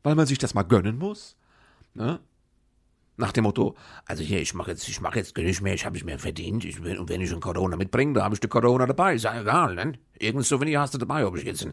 Weil 0.04 0.14
man 0.14 0.26
sich 0.26 0.38
das 0.38 0.54
mal 0.54 0.62
gönnen 0.62 0.96
muss. 0.96 1.36
Ne? 1.94 2.20
Nach 3.16 3.32
dem 3.32 3.44
Motto, 3.44 3.76
also 4.06 4.22
hier, 4.22 4.40
ich 4.40 4.54
mache 4.54 4.70
jetzt, 4.70 4.88
ich 4.88 5.00
mache 5.00 5.18
jetzt 5.18 5.36
nicht 5.36 5.60
mehr, 5.60 5.74
ich 5.74 5.84
habe 5.84 5.98
es 5.98 6.04
mir 6.04 6.20
verdient. 6.20 6.64
Ich, 6.64 6.80
und 6.80 7.08
wenn 7.08 7.20
ich 7.20 7.32
ein 7.32 7.40
Corona 7.40 7.76
mitbringe, 7.76 8.14
da 8.14 8.24
habe 8.24 8.34
ich 8.34 8.40
die 8.40 8.48
Corona 8.48 8.86
dabei. 8.86 9.16
Ist 9.16 9.24
ja 9.24 9.38
egal, 9.38 9.74
ne? 9.74 9.98
Irgendein 10.20 10.44
Souvenir 10.44 10.80
hast 10.80 10.94
du 10.94 10.98
dabei, 10.98 11.26
ob 11.26 11.36
ich 11.36 11.44
jetzt 11.44 11.64
ein, 11.64 11.72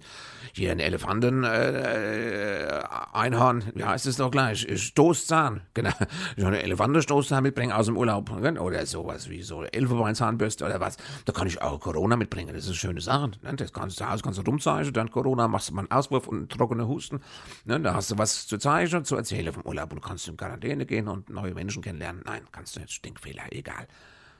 hier 0.53 0.71
ein 0.71 0.79
Elefanten, 0.79 1.43
äh, 1.43 2.77
äh, 2.79 2.83
Einhorn, 3.13 3.63
wie 3.75 3.83
heißt 3.83 4.05
es 4.05 4.17
doch 4.17 4.31
gleich? 4.31 4.65
Stoßzahn, 4.81 5.61
genau. 5.73 5.91
So 6.37 6.47
eine 6.47 6.63
Elefantenstoßzahn 6.63 7.43
mitbringen 7.43 7.71
aus 7.71 7.87
dem 7.87 7.97
Urlaub. 7.97 8.31
Oder 8.31 8.85
sowas 8.85 9.29
wie 9.29 9.41
so 9.41 9.63
Elfenbeinzahnbürste 9.63 10.65
oder 10.65 10.79
was. 10.79 10.97
Da 11.25 11.33
kann 11.33 11.47
ich 11.47 11.61
auch 11.61 11.79
Corona 11.79 12.15
mitbringen. 12.15 12.53
Das 12.53 12.63
ist 12.63 12.69
eine 12.69 12.75
schöne 12.75 13.01
Sache. 13.01 13.31
Ne? 13.41 13.55
Das 13.55 13.73
kannst 13.73 13.99
du 13.99 14.03
zu 14.03 14.09
Hause 14.09 14.23
kannst 14.23 14.39
du 14.39 14.43
rumzeichnen, 14.43 14.93
dann 14.93 15.11
Corona, 15.11 15.47
machst 15.47 15.69
du 15.69 15.73
mal 15.73 15.81
einen 15.81 15.91
Auswurf 15.91 16.27
und 16.27 16.37
einen 16.37 16.49
trockenen 16.49 16.87
Husten. 16.87 17.21
Ne? 17.65 17.79
Da 17.79 17.93
hast 17.93 18.11
du 18.11 18.17
was 18.17 18.47
zu 18.47 18.57
zeichnen, 18.57 19.03
zu 19.05 19.15
erzählen 19.15 19.51
vom 19.51 19.63
Urlaub 19.63 19.91
und 19.91 20.01
kannst 20.01 20.27
in 20.27 20.37
Quarantäne 20.37 20.85
gehen 20.85 21.07
und 21.07 21.29
neue 21.29 21.53
Menschen 21.53 21.81
kennenlernen. 21.81 22.21
Nein, 22.25 22.41
kannst 22.51 22.75
du 22.75 22.79
nicht. 22.79 22.93
Stinkfehler, 22.93 23.43
egal. 23.51 23.87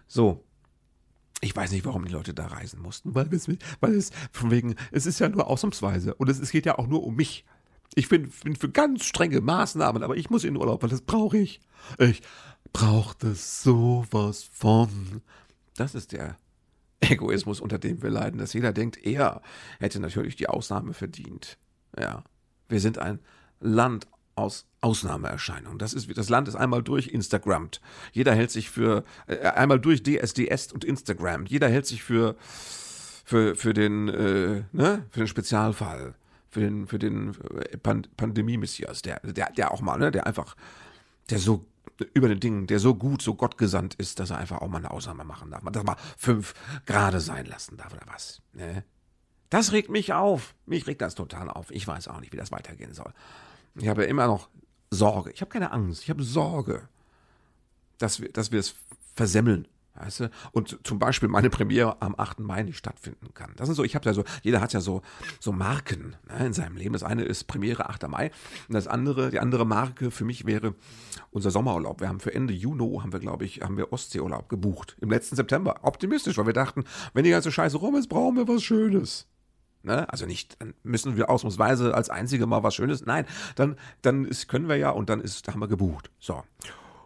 So, 0.07 0.43
ich 1.41 1.55
weiß 1.55 1.71
nicht, 1.71 1.85
warum 1.85 2.05
die 2.05 2.11
Leute 2.11 2.33
da 2.33 2.47
reisen 2.47 2.81
mussten, 2.81 3.13
weil 3.13 3.31
es, 3.33 3.47
weil 3.79 3.93
es 3.93 4.11
von 4.31 4.49
wegen, 4.51 4.75
es 4.91 5.05
ist 5.05 5.19
ja 5.19 5.29
nur 5.29 5.47
ausnahmsweise 5.47 6.15
und 6.15 6.29
es, 6.29 6.39
es 6.39 6.51
geht 6.51 6.65
ja 6.65 6.77
auch 6.77 6.87
nur 6.87 7.03
um 7.03 7.15
mich. 7.15 7.45
Ich 7.95 8.09
bin, 8.09 8.31
bin 8.43 8.55
für 8.55 8.69
ganz 8.69 9.05
strenge 9.05 9.41
Maßnahmen, 9.41 10.03
aber 10.03 10.17
ich 10.17 10.29
muss 10.29 10.43
in 10.43 10.57
Urlaub, 10.57 10.83
weil 10.83 10.89
das 10.89 11.01
brauche 11.01 11.37
ich. 11.37 11.61
Ich 11.99 12.21
brauche 12.73 13.15
das 13.19 13.63
sowas 13.63 14.49
von. 14.51 15.21
Das 15.75 15.95
ist 15.95 16.11
der 16.11 16.37
Egoismus, 16.99 17.61
unter 17.61 17.77
dem 17.77 18.01
wir 18.01 18.09
leiden, 18.09 18.39
dass 18.39 18.53
jeder 18.53 18.73
denkt, 18.73 18.97
er 18.97 19.41
hätte 19.79 19.99
natürlich 19.99 20.35
die 20.35 20.49
Ausnahme 20.49 20.93
verdient. 20.93 21.57
Ja, 21.97 22.23
wir 22.67 22.79
sind 22.79 22.97
ein 22.97 23.19
Land 23.59 24.07
aus 24.37 24.65
Ausnahmeerscheinungen. 24.81 25.79
Das, 25.79 25.93
ist, 25.93 26.15
das 26.15 26.29
Land 26.29 26.47
ist 26.47 26.55
einmal 26.55 26.83
durch 26.83 27.07
Instagrammt. 27.07 27.81
Jeder 28.13 28.33
hält 28.33 28.51
sich 28.51 28.69
für, 28.69 29.03
äh, 29.25 29.39
einmal 29.39 29.79
durch 29.79 30.03
DSDS 30.03 30.71
und 30.71 30.85
Instagram. 30.85 31.45
Jeder 31.45 31.67
hält 31.67 31.87
sich 31.87 32.03
für, 32.03 32.35
für, 33.25 33.55
für, 33.55 33.73
den, 33.73 34.07
äh, 34.07 34.63
ne, 34.71 35.05
für 35.09 35.19
den 35.19 35.27
Spezialfall, 35.27 36.13
für 36.49 36.59
den, 36.61 36.87
für 36.87 36.99
den 36.99 37.35
äh, 37.55 37.77
Pand 37.77 38.15
Pandemie-Messias, 38.15 39.01
der, 39.01 39.19
der, 39.21 39.51
der 39.51 39.71
auch 39.71 39.81
mal, 39.81 39.97
ne, 39.97 40.11
der 40.11 40.27
einfach, 40.27 40.55
der 41.29 41.39
so 41.39 41.65
über 42.13 42.27
den 42.27 42.39
Dingen, 42.39 42.67
der 42.67 42.79
so 42.79 42.93
gut, 42.93 43.23
so 43.23 43.33
gottgesandt 43.33 43.95
ist, 43.95 44.19
dass 44.19 44.29
er 44.29 44.37
einfach 44.37 44.61
auch 44.61 44.67
mal 44.67 44.77
eine 44.77 44.91
Ausnahme 44.91 45.23
machen 45.23 45.49
darf. 45.49 45.63
Dass 45.63 45.81
er 45.81 45.83
mal 45.83 45.97
fünf 46.17 46.53
Grade 46.85 47.19
sein 47.19 47.47
lassen 47.47 47.77
darf 47.77 47.93
oder 47.93 48.05
was. 48.05 48.41
Ne? 48.53 48.83
Das 49.49 49.71
regt 49.71 49.89
mich 49.89 50.13
auf. 50.13 50.53
Mich 50.65 50.85
regt 50.85 51.01
das 51.01 51.15
total 51.15 51.49
auf. 51.49 51.71
Ich 51.71 51.87
weiß 51.87 52.07
auch 52.09 52.19
nicht, 52.19 52.33
wie 52.33 52.37
das 52.37 52.51
weitergehen 52.51 52.93
soll. 52.93 53.13
Ich 53.79 53.87
habe 53.87 54.03
immer 54.05 54.27
noch 54.27 54.49
Sorge. 54.89 55.31
Ich 55.31 55.41
habe 55.41 55.51
keine 55.51 55.71
Angst. 55.71 56.03
Ich 56.03 56.09
habe 56.09 56.23
Sorge, 56.23 56.87
dass 57.97 58.21
wir, 58.21 58.29
dass 58.29 58.51
wir 58.51 58.59
es 58.59 58.75
versemmeln. 59.15 59.67
Weißt 59.99 60.19
du? 60.19 60.29
Und 60.51 60.77
zum 60.83 60.99
Beispiel 60.99 61.27
meine 61.27 61.49
Premiere 61.49 62.01
am 62.01 62.13
8. 62.17 62.39
Mai 62.39 62.61
nicht 62.61 62.77
stattfinden 62.77 63.33
kann. 63.33 63.53
Das 63.55 63.65
sind 63.67 63.75
so, 63.75 63.83
ich 63.83 63.95
habe 63.95 64.05
ja 64.05 64.13
so, 64.13 64.23
jeder 64.43 64.61
hat 64.61 64.73
ja 64.73 64.79
so, 64.79 65.01
so 65.39 65.51
Marken 65.51 66.15
ne, 66.27 66.45
in 66.45 66.53
seinem 66.53 66.77
Leben. 66.77 66.93
Das 66.93 67.03
eine 67.03 67.23
ist 67.23 67.45
Premiere 67.45 67.89
8. 67.89 68.07
Mai 68.07 68.31
und 68.67 68.75
das 68.75 68.87
andere, 68.87 69.31
die 69.31 69.39
andere 69.39 69.65
Marke 69.65 70.11
für 70.11 70.23
mich 70.23 70.45
wäre 70.45 70.75
unser 71.31 71.49
Sommerurlaub. 71.49 71.99
Wir 71.99 72.09
haben 72.09 72.19
für 72.19 72.33
Ende 72.33 72.53
Juni, 72.53 72.99
haben 72.99 73.11
wir, 73.11 73.19
glaube 73.19 73.45
ich, 73.45 73.61
haben 73.61 73.77
wir 73.77 73.91
Ostseeurlaub 73.91 74.49
gebucht. 74.49 74.95
Im 75.01 75.09
letzten 75.09 75.35
September. 75.35 75.79
Optimistisch, 75.81 76.37
weil 76.37 76.45
wir 76.45 76.53
dachten, 76.53 76.83
wenn 77.13 77.23
die 77.23 77.31
ganze 77.31 77.51
Scheiße 77.51 77.77
rum 77.77 77.95
ist, 77.95 78.07
brauchen 78.07 78.35
wir 78.35 78.47
was 78.47 78.63
Schönes. 78.63 79.25
Ne? 79.83 80.09
Also 80.11 80.25
nicht, 80.25 80.61
dann 80.61 80.73
müssen 80.83 81.17
wir 81.17 81.29
ausnahmsweise 81.29 81.93
als 81.93 82.09
Einzige 82.09 82.45
mal 82.45 82.63
was 82.63 82.75
Schönes. 82.75 83.05
Nein, 83.05 83.25
dann, 83.55 83.77
dann 84.01 84.25
ist, 84.25 84.47
können 84.47 84.67
wir 84.67 84.75
ja 84.75 84.89
und 84.89 85.09
dann 85.09 85.21
ist, 85.21 85.47
haben 85.47 85.59
wir 85.59 85.67
gebucht. 85.67 86.11
So. 86.19 86.43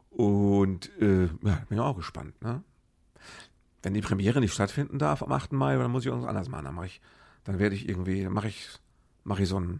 Und 0.10 0.92
äh, 1.00 1.26
ja, 1.26 1.64
bin 1.68 1.78
ich 1.78 1.80
auch 1.80 1.96
gespannt, 1.96 2.42
ne? 2.42 2.64
Wenn 3.84 3.94
die 3.96 4.02
Premiere 4.02 4.42
nicht 4.42 4.54
stattfinden 4.54 5.00
darf 5.00 5.24
am 5.24 5.32
8. 5.32 5.54
Mai, 5.54 5.76
dann 5.76 5.90
muss 5.90 6.04
ich 6.04 6.08
irgendwas 6.08 6.30
anderes 6.30 6.50
machen. 6.50 6.66
Dann 6.66 6.76
mache 6.76 6.86
ich, 6.86 7.02
dann 7.44 7.58
werde 7.58 7.76
ich 7.76 7.90
irgendwie, 7.90 8.28
mache 8.28 8.48
ich, 8.48 8.68
mache 9.24 9.42
ich 9.42 9.50
so 9.50 9.60
ein 9.60 9.80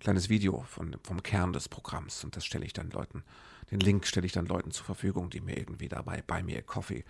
kleines 0.00 0.28
Video 0.28 0.62
von, 0.68 0.96
vom 1.02 1.22
Kern 1.22 1.52
des 1.52 1.68
Programms 1.68 2.24
und 2.24 2.36
das 2.36 2.44
stelle 2.44 2.64
ich 2.64 2.72
dann 2.72 2.90
Leuten, 2.90 3.24
den 3.70 3.80
Link 3.80 4.06
stelle 4.06 4.26
ich 4.26 4.32
dann 4.32 4.46
Leuten 4.46 4.70
zur 4.70 4.84
Verfügung, 4.84 5.30
die 5.30 5.40
mir 5.40 5.56
irgendwie 5.56 5.88
dabei 5.88 6.22
bei 6.26 6.42
mir 6.42 6.62
Kaffee 6.62 7.04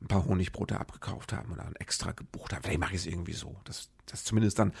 ein 0.00 0.08
paar 0.08 0.24
Honigbrote 0.24 0.78
abgekauft 0.78 1.32
haben 1.32 1.52
oder 1.52 1.64
ein 1.64 1.76
extra 1.76 2.12
gebucht 2.12 2.52
haben. 2.52 2.62
Vielleicht 2.62 2.80
mache 2.80 2.94
ich 2.94 3.00
es 3.00 3.06
irgendwie 3.06 3.32
so, 3.32 3.56
dass 3.64 3.90
das 4.06 4.24
zumindest 4.24 4.58
dann 4.58 4.72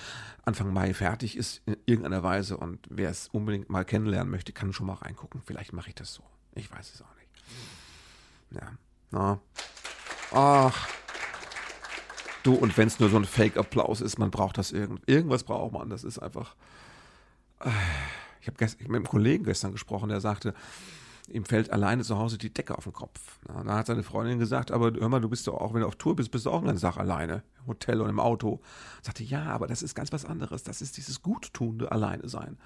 Anfang 0.44 0.72
Mai 0.72 0.94
fertig 0.94 1.36
ist 1.36 1.62
in 1.66 1.76
irgendeiner 1.86 2.22
Weise 2.22 2.56
und 2.56 2.86
wer 2.90 3.10
es 3.10 3.28
unbedingt 3.28 3.70
mal 3.70 3.84
kennenlernen 3.84 4.30
möchte, 4.30 4.52
kann 4.52 4.72
schon 4.72 4.86
mal 4.86 4.94
reingucken. 4.94 5.42
Vielleicht 5.44 5.72
mache 5.72 5.88
ich 5.88 5.94
das 5.94 6.12
so. 6.14 6.22
Ich 6.54 6.70
weiß 6.70 6.94
es 6.94 7.02
auch 7.02 7.14
nicht. 7.16 7.30
Ja. 8.50 8.72
Na. 9.10 9.40
Ach. 10.32 10.88
Du, 12.42 12.54
und 12.54 12.76
wenn 12.76 12.88
es 12.88 12.98
nur 12.98 13.08
so 13.08 13.16
ein 13.16 13.24
Fake-Applaus 13.24 14.00
ist, 14.00 14.18
man 14.18 14.30
braucht 14.30 14.58
das 14.58 14.72
irgend 14.72 15.08
irgendwas 15.08 15.44
braucht 15.44 15.72
man. 15.72 15.88
Das 15.88 16.02
ist 16.02 16.18
einfach. 16.18 16.56
Äh, 17.60 17.70
ich 18.40 18.48
habe 18.48 18.56
mit 18.60 18.88
einem 18.88 19.06
Kollegen 19.06 19.44
gestern 19.44 19.70
gesprochen, 19.70 20.08
der 20.08 20.20
sagte, 20.20 20.52
ihm 21.28 21.44
fällt 21.44 21.70
alleine 21.70 22.02
zu 22.02 22.18
Hause 22.18 22.38
die 22.38 22.52
Decke 22.52 22.76
auf 22.76 22.84
den 22.84 22.92
Kopf. 22.92 23.38
Na, 23.48 23.62
da 23.62 23.78
hat 23.78 23.86
seine 23.86 24.02
Freundin 24.02 24.38
gesagt, 24.38 24.70
aber 24.70 24.92
hör 24.92 25.08
mal, 25.08 25.20
du 25.20 25.28
bist 25.28 25.46
doch 25.46 25.54
auch, 25.54 25.74
wenn 25.74 25.82
du 25.82 25.86
auf 25.86 25.96
Tour 25.96 26.16
bist, 26.16 26.30
bist 26.30 26.46
du 26.46 26.50
auch 26.50 26.62
einen 26.62 26.78
Tag 26.78 26.96
alleine, 26.96 27.42
im 27.60 27.68
Hotel 27.68 28.00
und 28.00 28.08
im 28.08 28.20
Auto. 28.20 28.60
Sagte, 29.02 29.24
ja, 29.24 29.44
aber 29.44 29.66
das 29.66 29.82
ist 29.82 29.94
ganz 29.94 30.12
was 30.12 30.24
anderes. 30.24 30.62
Das 30.62 30.82
ist 30.82 30.96
dieses 30.96 31.22
guttunde 31.22 31.92
Alleine 31.92 32.28
sein. 32.28 32.58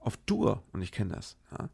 Auf 0.00 0.16
Tour, 0.26 0.62
und 0.72 0.82
ich 0.82 0.92
kenne 0.92 1.14
das. 1.14 1.36
Ja. 1.50 1.68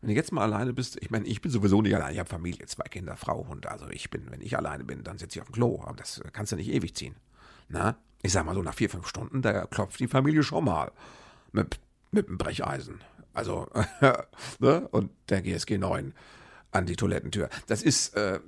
Wenn 0.00 0.10
du 0.10 0.16
jetzt 0.16 0.32
mal 0.32 0.42
alleine 0.42 0.74
bist, 0.74 0.98
ich 1.00 1.10
meine, 1.10 1.26
ich 1.26 1.40
bin 1.40 1.50
sowieso 1.50 1.80
nicht 1.80 1.94
alleine, 1.94 2.12
ich 2.12 2.18
habe 2.18 2.28
Familie, 2.28 2.66
zwei 2.66 2.84
Kinder, 2.84 3.16
Frau, 3.16 3.46
Hund. 3.48 3.66
Also 3.66 3.88
ich 3.88 4.10
bin, 4.10 4.30
wenn 4.30 4.42
ich 4.42 4.56
alleine 4.56 4.84
bin, 4.84 5.02
dann 5.02 5.16
sitze 5.16 5.38
ich 5.38 5.42
auf 5.42 5.48
dem 5.48 5.54
Klo. 5.54 5.80
Aber 5.82 5.96
das 5.96 6.20
kannst 6.32 6.52
du 6.52 6.56
nicht 6.56 6.68
ewig 6.68 6.94
ziehen. 6.94 7.16
Na? 7.68 7.96
Ich 8.22 8.32
sag 8.32 8.44
mal 8.44 8.54
so, 8.54 8.62
nach 8.62 8.74
vier, 8.74 8.90
fünf 8.90 9.06
Stunden, 9.06 9.42
da 9.42 9.66
klopft 9.66 10.00
die 10.00 10.08
Familie 10.08 10.42
schon 10.42 10.64
mal. 10.64 10.92
Mit, 11.52 11.80
mit 12.10 12.28
dem 12.28 12.38
Brecheisen. 12.38 13.00
Also, 13.34 13.68
ne? 14.60 14.88
Und 14.88 15.10
der 15.28 15.42
GSG 15.42 15.76
9 15.78 16.14
an 16.70 16.86
die 16.86 16.96
Toilettentür. 16.96 17.50
Das 17.66 17.82
ist, 17.82 18.16
äh, 18.16 18.40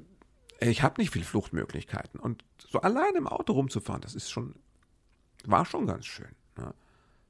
ich 0.61 0.83
habe 0.83 1.01
nicht 1.01 1.13
viel 1.13 1.25
Fluchtmöglichkeiten. 1.25 2.19
Und 2.19 2.45
so 2.59 2.81
allein 2.81 3.15
im 3.17 3.27
Auto 3.27 3.53
rumzufahren, 3.53 4.01
das 4.01 4.15
ist 4.15 4.31
schon, 4.31 4.55
war 5.45 5.65
schon 5.65 5.87
ganz 5.87 6.07
schön. 6.07 6.35
Ne? 6.57 6.73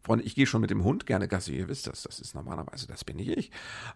Freunde, 0.02 0.24
ich 0.24 0.34
gehe 0.34 0.46
schon 0.46 0.60
mit 0.60 0.70
dem 0.70 0.84
Hund 0.84 1.06
gerne 1.06 1.28
Gassi, 1.28 1.56
ihr 1.56 1.68
wisst 1.68 1.86
das. 1.86 2.02
Das 2.02 2.20
ist 2.20 2.34
normalerweise, 2.34 2.86
das 2.86 3.04
bin 3.04 3.18
ich. 3.18 3.50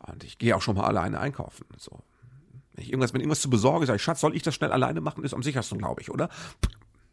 Und 0.07 0.25
ich 0.25 0.39
gehe 0.39 0.57
auch 0.57 0.63
schon 0.63 0.77
mal 0.77 0.87
alleine 0.87 1.21
einkaufen. 1.21 1.67
So. 1.79 2.03
Wenn 2.73 2.85
ich 2.85 2.91
irgendwas, 2.91 3.15
wenn 3.15 3.21
irgendwas 3.21 3.41
zu 3.41 3.51
besorgen, 3.51 3.87
sage 3.87 3.97
ich, 3.97 4.03
Schatz, 4.03 4.21
soll 4.21 4.35
ich 4.35 4.43
das 4.43 4.55
schnell 4.55 4.73
alleine 4.73 5.01
machen? 5.01 5.23
Ist 5.23 5.35
am 5.35 5.43
sichersten, 5.43 5.79
glaube 5.79 6.01
ich, 6.01 6.11
oder? 6.11 6.29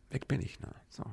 Weg 0.10 0.28
bin 0.28 0.42
ich. 0.42 0.60
Ne? 0.60 0.74
So. 0.90 1.04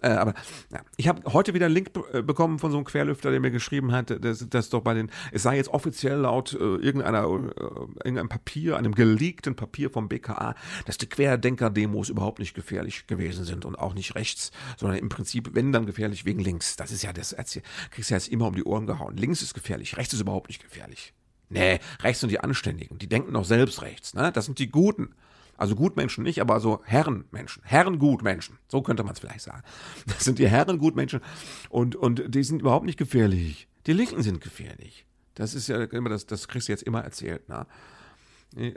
Äh, 0.00 0.10
aber 0.10 0.34
ja, 0.70 0.80
ich 0.96 1.08
habe 1.08 1.32
heute 1.32 1.54
wieder 1.54 1.66
einen 1.66 1.74
Link 1.74 1.90
äh, 2.12 2.22
bekommen 2.22 2.58
von 2.58 2.70
so 2.70 2.76
einem 2.76 2.84
Querlüfter, 2.84 3.30
der 3.30 3.40
mir 3.40 3.50
geschrieben 3.50 3.92
hat, 3.92 4.24
dass, 4.24 4.48
dass 4.48 4.70
doch 4.70 4.80
bei 4.80 4.94
den, 4.94 5.10
es 5.32 5.42
sei 5.42 5.56
jetzt 5.56 5.70
offiziell 5.70 6.18
laut 6.18 6.52
äh, 6.52 6.56
irgendeiner, 6.56 7.24
äh, 7.24 8.04
irgendeinem 8.04 8.28
Papier, 8.28 8.76
einem 8.76 8.94
geleakten 8.94 9.56
Papier 9.56 9.90
vom 9.90 10.08
BKA, 10.08 10.54
dass 10.86 10.98
die 10.98 11.08
Querdenker-Demos 11.08 12.10
überhaupt 12.10 12.38
nicht 12.38 12.54
gefährlich 12.54 13.06
gewesen 13.06 13.44
sind 13.44 13.64
und 13.64 13.76
auch 13.76 13.94
nicht 13.94 14.14
rechts, 14.14 14.52
sondern 14.76 14.98
im 14.98 15.08
Prinzip, 15.08 15.54
wenn 15.54 15.72
dann 15.72 15.86
gefährlich, 15.86 16.24
wegen 16.24 16.40
links. 16.40 16.76
Das 16.76 16.92
ist 16.92 17.02
ja 17.02 17.12
das, 17.12 17.34
kriegst 17.34 18.10
du 18.10 18.14
ja 18.14 18.18
jetzt 18.18 18.28
immer 18.28 18.46
um 18.46 18.54
die 18.54 18.64
Ohren 18.64 18.86
gehauen. 18.86 19.16
Links 19.16 19.42
ist 19.42 19.54
gefährlich, 19.54 19.96
rechts 19.96 20.14
ist 20.14 20.20
überhaupt 20.20 20.48
nicht 20.48 20.62
gefährlich. 20.62 21.12
Nee, 21.50 21.80
rechts 22.02 22.20
sind 22.20 22.30
die 22.30 22.40
Anständigen, 22.40 22.98
die 22.98 23.08
denken 23.08 23.32
noch 23.32 23.44
selbst 23.44 23.82
rechts, 23.82 24.14
ne? 24.14 24.30
Das 24.32 24.44
sind 24.44 24.58
die 24.58 24.70
Guten. 24.70 25.14
Also 25.58 25.74
Gutmenschen 25.74 26.22
nicht, 26.22 26.40
aber 26.40 26.60
so 26.60 26.80
Herrenmenschen. 26.84 27.62
Herrengutmenschen. 27.64 28.58
So 28.68 28.80
könnte 28.80 29.02
man 29.02 29.12
es 29.12 29.18
vielleicht 29.18 29.42
sagen. 29.42 29.62
Das 30.06 30.24
sind 30.24 30.38
die 30.38 30.48
Herrengutmenschen. 30.48 31.20
Und, 31.68 31.96
und 31.96 32.34
die 32.34 32.44
sind 32.44 32.60
überhaupt 32.60 32.86
nicht 32.86 32.96
gefährlich. 32.96 33.68
Die 33.86 33.92
Linken 33.92 34.22
sind 34.22 34.40
gefährlich. 34.40 35.04
Das 35.34 35.54
ist 35.54 35.68
ja 35.68 35.82
immer, 35.82 36.08
das, 36.08 36.26
das 36.26 36.48
kriegst 36.48 36.68
du 36.68 36.72
jetzt 36.72 36.84
immer 36.84 37.02
erzählt, 37.02 37.42
na. 37.48 37.66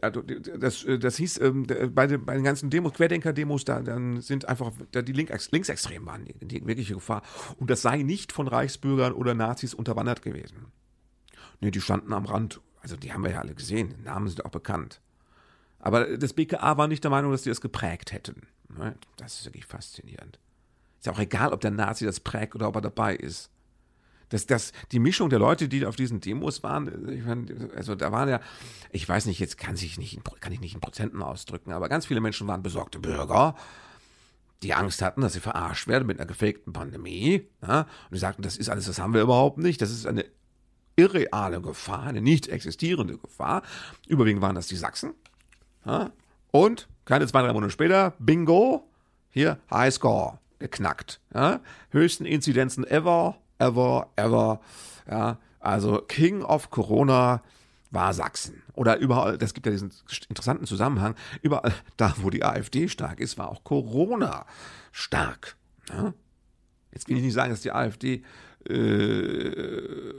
Also 0.02 0.22
das, 0.22 0.86
das 1.00 1.16
hieß, 1.16 1.40
ähm, 1.40 1.66
bei, 1.94 2.06
den, 2.06 2.26
bei 2.26 2.34
den 2.34 2.44
ganzen 2.44 2.70
Demos, 2.70 2.94
Querdenker-Demos, 2.94 3.64
da 3.64 3.80
dann 3.80 4.20
sind 4.20 4.50
einfach 4.50 4.72
da 4.92 5.02
die 5.02 5.14
Link, 5.14 5.32
Linksextremen 5.52 6.06
waren 6.06 6.26
die, 6.26 6.34
die 6.46 6.66
wirkliche 6.68 6.96
Gefahr. 6.96 7.22
Und 7.58 7.70
das 7.70 7.82
sei 7.82 8.02
nicht 8.02 8.34
von 8.34 8.50
Reichsbürgern 8.50 9.14
oder 9.14 9.34
Nazis 9.34 9.74
unterwandert 9.74 10.24
gewesen. 10.24 10.68
Nee, 11.62 11.72
die 11.72 11.80
standen 11.80 12.12
am 12.12 12.26
Rand. 12.26 12.60
Also 12.82 12.98
die 12.98 13.14
haben 13.14 13.24
wir 13.24 13.32
ja 13.32 13.40
alle 13.40 13.56
gesehen. 13.56 13.96
Namen 14.04 14.28
sind 14.28 14.44
auch 14.46 14.52
bekannt. 14.52 15.00
Aber 15.82 16.18
das 16.18 16.34
BKA 16.34 16.78
war 16.78 16.88
nicht 16.88 17.04
der 17.04 17.12
Meinung, 17.12 17.32
dass 17.32 17.42
die 17.42 17.50
das 17.50 17.62
geprägt 17.62 18.12
hätten. 18.12 18.48
Ne? 18.70 18.96
Das 19.18 19.40
ist 19.40 19.46
wirklich 19.46 19.66
faszinierend. 19.66 20.40
Ist 21.00 21.08
ja 21.08 21.12
auch 21.14 21.20
egal, 21.20 21.54
ob 21.54 21.62
der 21.62 21.72
Nazi 21.72 22.06
das 22.06 22.20
prägt 22.20 22.56
oder 22.56 22.68
ob 22.68 22.76
er 22.76 22.82
dabei 22.82 23.16
ist. 23.16 23.50
Das, 24.30 24.46
das, 24.46 24.72
die 24.92 25.00
Mischung 25.00 25.30
der 25.30 25.40
Leute, 25.40 25.68
die 25.68 25.86
auf 25.86 25.98
diesen 25.98 26.22
Demos 26.22 26.64
waren, 26.64 27.10
ich 27.10 27.26
meine, 27.26 27.70
also 27.76 27.96
da 27.96 28.14
waren 28.14 28.30
ja, 28.30 28.40
ich 28.92 29.08
weiß 29.08 29.26
nicht, 29.26 29.40
jetzt 29.40 29.58
kann, 29.58 29.76
sich 29.76 29.98
nicht, 29.98 30.22
kann 30.40 30.54
ich 30.54 30.62
nicht 30.62 30.74
in 30.74 30.80
Prozenten 30.80 31.22
ausdrücken, 31.22 31.74
aber 31.74 31.90
ganz 31.90 32.06
viele 32.06 32.22
Menschen 32.22 32.48
waren 32.48 32.64
besorgte 32.64 33.00
Bürger, 33.00 33.56
die 34.64 34.74
Angst 34.74 35.02
hatten, 35.02 35.22
dass 35.22 35.34
sie 35.34 35.42
verarscht 35.42 35.88
werden 35.88 36.08
mit 36.08 36.20
einer 36.20 36.28
gefakten 36.28 36.72
Pandemie. 36.72 37.50
Ja, 37.62 37.82
und 37.82 38.14
die 38.14 38.20
sagten, 38.20 38.44
das 38.44 38.56
ist 38.56 38.70
alles, 38.70 38.86
das 38.86 39.00
haben 39.00 39.14
wir 39.14 39.22
überhaupt 39.22 39.58
nicht. 39.58 39.82
Das 39.82 39.90
ist 39.90 40.06
eine 40.06 40.24
irreale 40.96 41.62
Gefahr, 41.62 42.04
eine 42.04 42.22
nicht 42.22 42.48
existierende 42.48 43.18
Gefahr. 43.18 43.64
Überwiegend 44.08 44.42
waren 44.42 44.56
das 44.56 44.68
die 44.68 44.76
Sachsen. 44.76 45.14
Und 46.52 46.88
keine 47.06 47.28
zwei, 47.28 47.42
drei 47.42 47.54
Monate 47.54 47.72
später, 47.72 48.14
bingo, 48.20 48.88
hier 49.30 49.58
Highscore 49.72 50.40
geknackt. 50.60 51.20
Ja, 51.34 51.60
höchsten 51.90 52.26
Inzidenzen 52.26 52.86
ever, 52.86 53.38
ever, 53.58 54.10
ever. 54.16 54.62
Ja, 55.10 55.40
also 55.60 56.02
King 56.08 56.44
of 56.44 56.70
Corona 56.70 57.42
war 57.92 58.14
Sachsen. 58.14 58.62
Oder 58.74 58.98
überall, 58.98 59.38
das 59.38 59.54
gibt 59.54 59.66
ja 59.66 59.72
diesen 59.72 59.92
interessanten 60.30 60.66
Zusammenhang, 60.66 61.16
überall 61.42 61.74
da, 61.98 62.14
wo 62.18 62.30
die 62.30 62.44
AfD 62.44 62.88
stark 62.88 63.20
ist, 63.20 63.38
war 63.38 63.50
auch 63.50 63.64
Corona 63.64 64.46
stark. 64.92 65.58
Ja? 65.90 66.14
Jetzt 66.92 67.08
will 67.08 67.18
ich 67.18 67.24
nicht 67.24 67.34
sagen, 67.34 67.52
dass 67.52 67.62
die 67.62 67.72
AfD, 67.72 68.24
äh, 68.68 70.14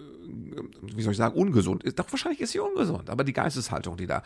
wie 0.83 1.03
soll 1.03 1.13
ich 1.13 1.19
sagen, 1.19 1.35
ungesund 1.35 1.85
ist. 1.85 1.99
Doch 1.99 2.11
wahrscheinlich 2.11 2.41
ist 2.41 2.53
sie 2.53 2.61
ungesund, 2.61 3.11
aber 3.11 3.25
die 3.25 3.33
Geisteshaltung, 3.33 3.97
die 3.97 4.07
da 4.07 4.23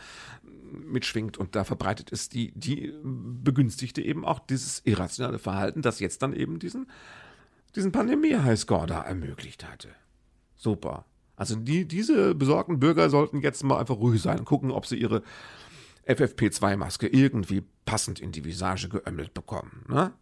mitschwingt 0.72 1.36
und 1.36 1.54
da 1.56 1.64
verbreitet 1.64 2.10
ist, 2.10 2.34
die, 2.34 2.52
die 2.52 2.92
begünstigte 3.02 4.02
eben 4.02 4.24
auch 4.24 4.38
dieses 4.38 4.80
irrationale 4.84 5.38
Verhalten, 5.38 5.82
das 5.82 6.00
jetzt 6.00 6.22
dann 6.22 6.32
eben 6.32 6.58
diesen, 6.58 6.90
diesen 7.74 7.92
Pandemie-Highscore 7.92 8.86
da 8.86 9.02
ermöglicht 9.02 9.68
hatte. 9.68 9.88
Super. 10.56 11.04
Also 11.36 11.54
die, 11.56 11.86
diese 11.86 12.34
besorgten 12.34 12.80
Bürger 12.80 13.10
sollten 13.10 13.40
jetzt 13.40 13.62
mal 13.62 13.78
einfach 13.78 13.96
ruhig 13.96 14.22
sein 14.22 14.44
gucken, 14.44 14.70
ob 14.70 14.86
sie 14.86 14.96
ihre 14.96 15.22
FFP2-Maske 16.06 17.08
irgendwie 17.08 17.62
passend 17.84 18.20
in 18.20 18.32
die 18.32 18.44
Visage 18.44 18.88
geömmelt 18.88 19.34
bekommen. 19.34 19.84
Ne? 19.88 20.12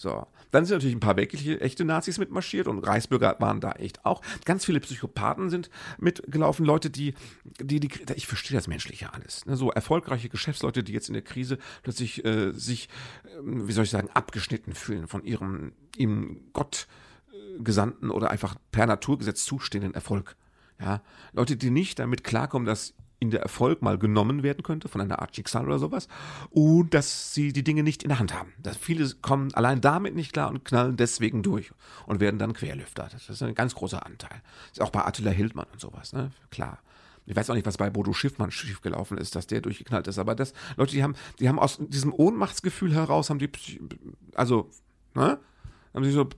So. 0.00 0.26
Dann 0.50 0.64
sind 0.64 0.76
natürlich 0.76 0.96
ein 0.96 1.00
paar 1.00 1.18
wirkliche 1.18 1.60
echte 1.60 1.84
Nazis 1.84 2.16
mitmarschiert 2.16 2.68
und 2.68 2.86
Reichsbürger 2.86 3.36
waren 3.38 3.60
da 3.60 3.72
echt 3.72 4.06
auch. 4.06 4.22
Ganz 4.46 4.64
viele 4.64 4.80
Psychopathen 4.80 5.50
sind 5.50 5.68
mitgelaufen, 5.98 6.64
Leute, 6.64 6.88
die, 6.88 7.12
die, 7.60 7.80
die 7.80 7.90
ich 8.14 8.26
verstehe 8.26 8.56
das 8.56 8.66
Menschliche 8.66 9.12
alles. 9.12 9.44
Ne? 9.44 9.56
So 9.58 9.70
erfolgreiche 9.70 10.30
Geschäftsleute, 10.30 10.82
die 10.82 10.94
jetzt 10.94 11.08
in 11.08 11.12
der 11.12 11.22
Krise 11.22 11.58
plötzlich 11.82 12.24
äh, 12.24 12.52
sich, 12.52 12.88
äh, 13.24 13.40
wie 13.42 13.72
soll 13.72 13.84
ich 13.84 13.90
sagen, 13.90 14.08
abgeschnitten 14.14 14.72
fühlen 14.72 15.06
von 15.06 15.22
ihrem, 15.22 15.72
ihm 15.98 16.48
Gott 16.54 16.88
äh, 17.30 17.62
gesandten 17.62 18.10
oder 18.10 18.30
einfach 18.30 18.54
per 18.72 18.86
Naturgesetz 18.86 19.44
zustehenden 19.44 19.92
Erfolg. 19.92 20.34
Ja, 20.80 21.02
Leute, 21.34 21.58
die 21.58 21.68
nicht 21.68 21.98
damit 21.98 22.24
klarkommen, 22.24 22.64
dass 22.64 22.94
ihnen 23.20 23.30
der 23.30 23.42
Erfolg 23.42 23.82
mal 23.82 23.98
genommen 23.98 24.42
werden 24.42 24.62
könnte 24.62 24.88
von 24.88 25.00
einer 25.00 25.20
Art 25.20 25.36
Schicksal 25.36 25.66
oder 25.66 25.78
sowas 25.78 26.08
und 26.50 26.94
dass 26.94 27.34
sie 27.34 27.52
die 27.52 27.62
Dinge 27.62 27.82
nicht 27.82 28.02
in 28.02 28.08
der 28.08 28.18
Hand 28.18 28.34
haben. 28.34 28.52
Dass 28.62 28.76
viele 28.76 29.08
kommen 29.22 29.54
allein 29.54 29.80
damit 29.80 30.14
nicht 30.14 30.32
klar 30.32 30.50
und 30.50 30.64
knallen 30.64 30.96
deswegen 30.96 31.42
durch 31.42 31.70
und 32.06 32.20
werden 32.20 32.38
dann 32.38 32.54
Querlüfter. 32.54 33.08
Das 33.12 33.28
ist 33.28 33.42
ein 33.42 33.54
ganz 33.54 33.74
großer 33.74 34.04
Anteil. 34.04 34.40
Das 34.68 34.78
ist 34.78 34.82
auch 34.82 34.90
bei 34.90 35.04
Attila 35.04 35.30
Hildmann 35.30 35.66
und 35.72 35.80
sowas, 35.80 36.12
ne? 36.12 36.32
Klar. 36.50 36.78
Ich 37.26 37.36
weiß 37.36 37.50
auch 37.50 37.54
nicht, 37.54 37.66
was 37.66 37.76
bei 37.76 37.90
Bodo 37.90 38.12
Schiffmann 38.12 38.50
schiefgelaufen 38.50 39.16
ist, 39.18 39.36
dass 39.36 39.46
der 39.46 39.60
durchgeknallt 39.60 40.08
ist, 40.08 40.18
aber 40.18 40.34
das, 40.34 40.52
Leute, 40.76 40.92
die 40.92 41.02
haben, 41.02 41.14
die 41.38 41.48
haben 41.48 41.60
aus 41.60 41.78
diesem 41.78 42.12
Ohnmachtsgefühl 42.12 42.92
heraus, 42.92 43.30
haben 43.30 43.38
die, 43.38 43.50
also, 44.34 44.68
ne? 45.14 45.38
Haben 45.94 46.04
sie 46.04 46.10
so 46.10 46.28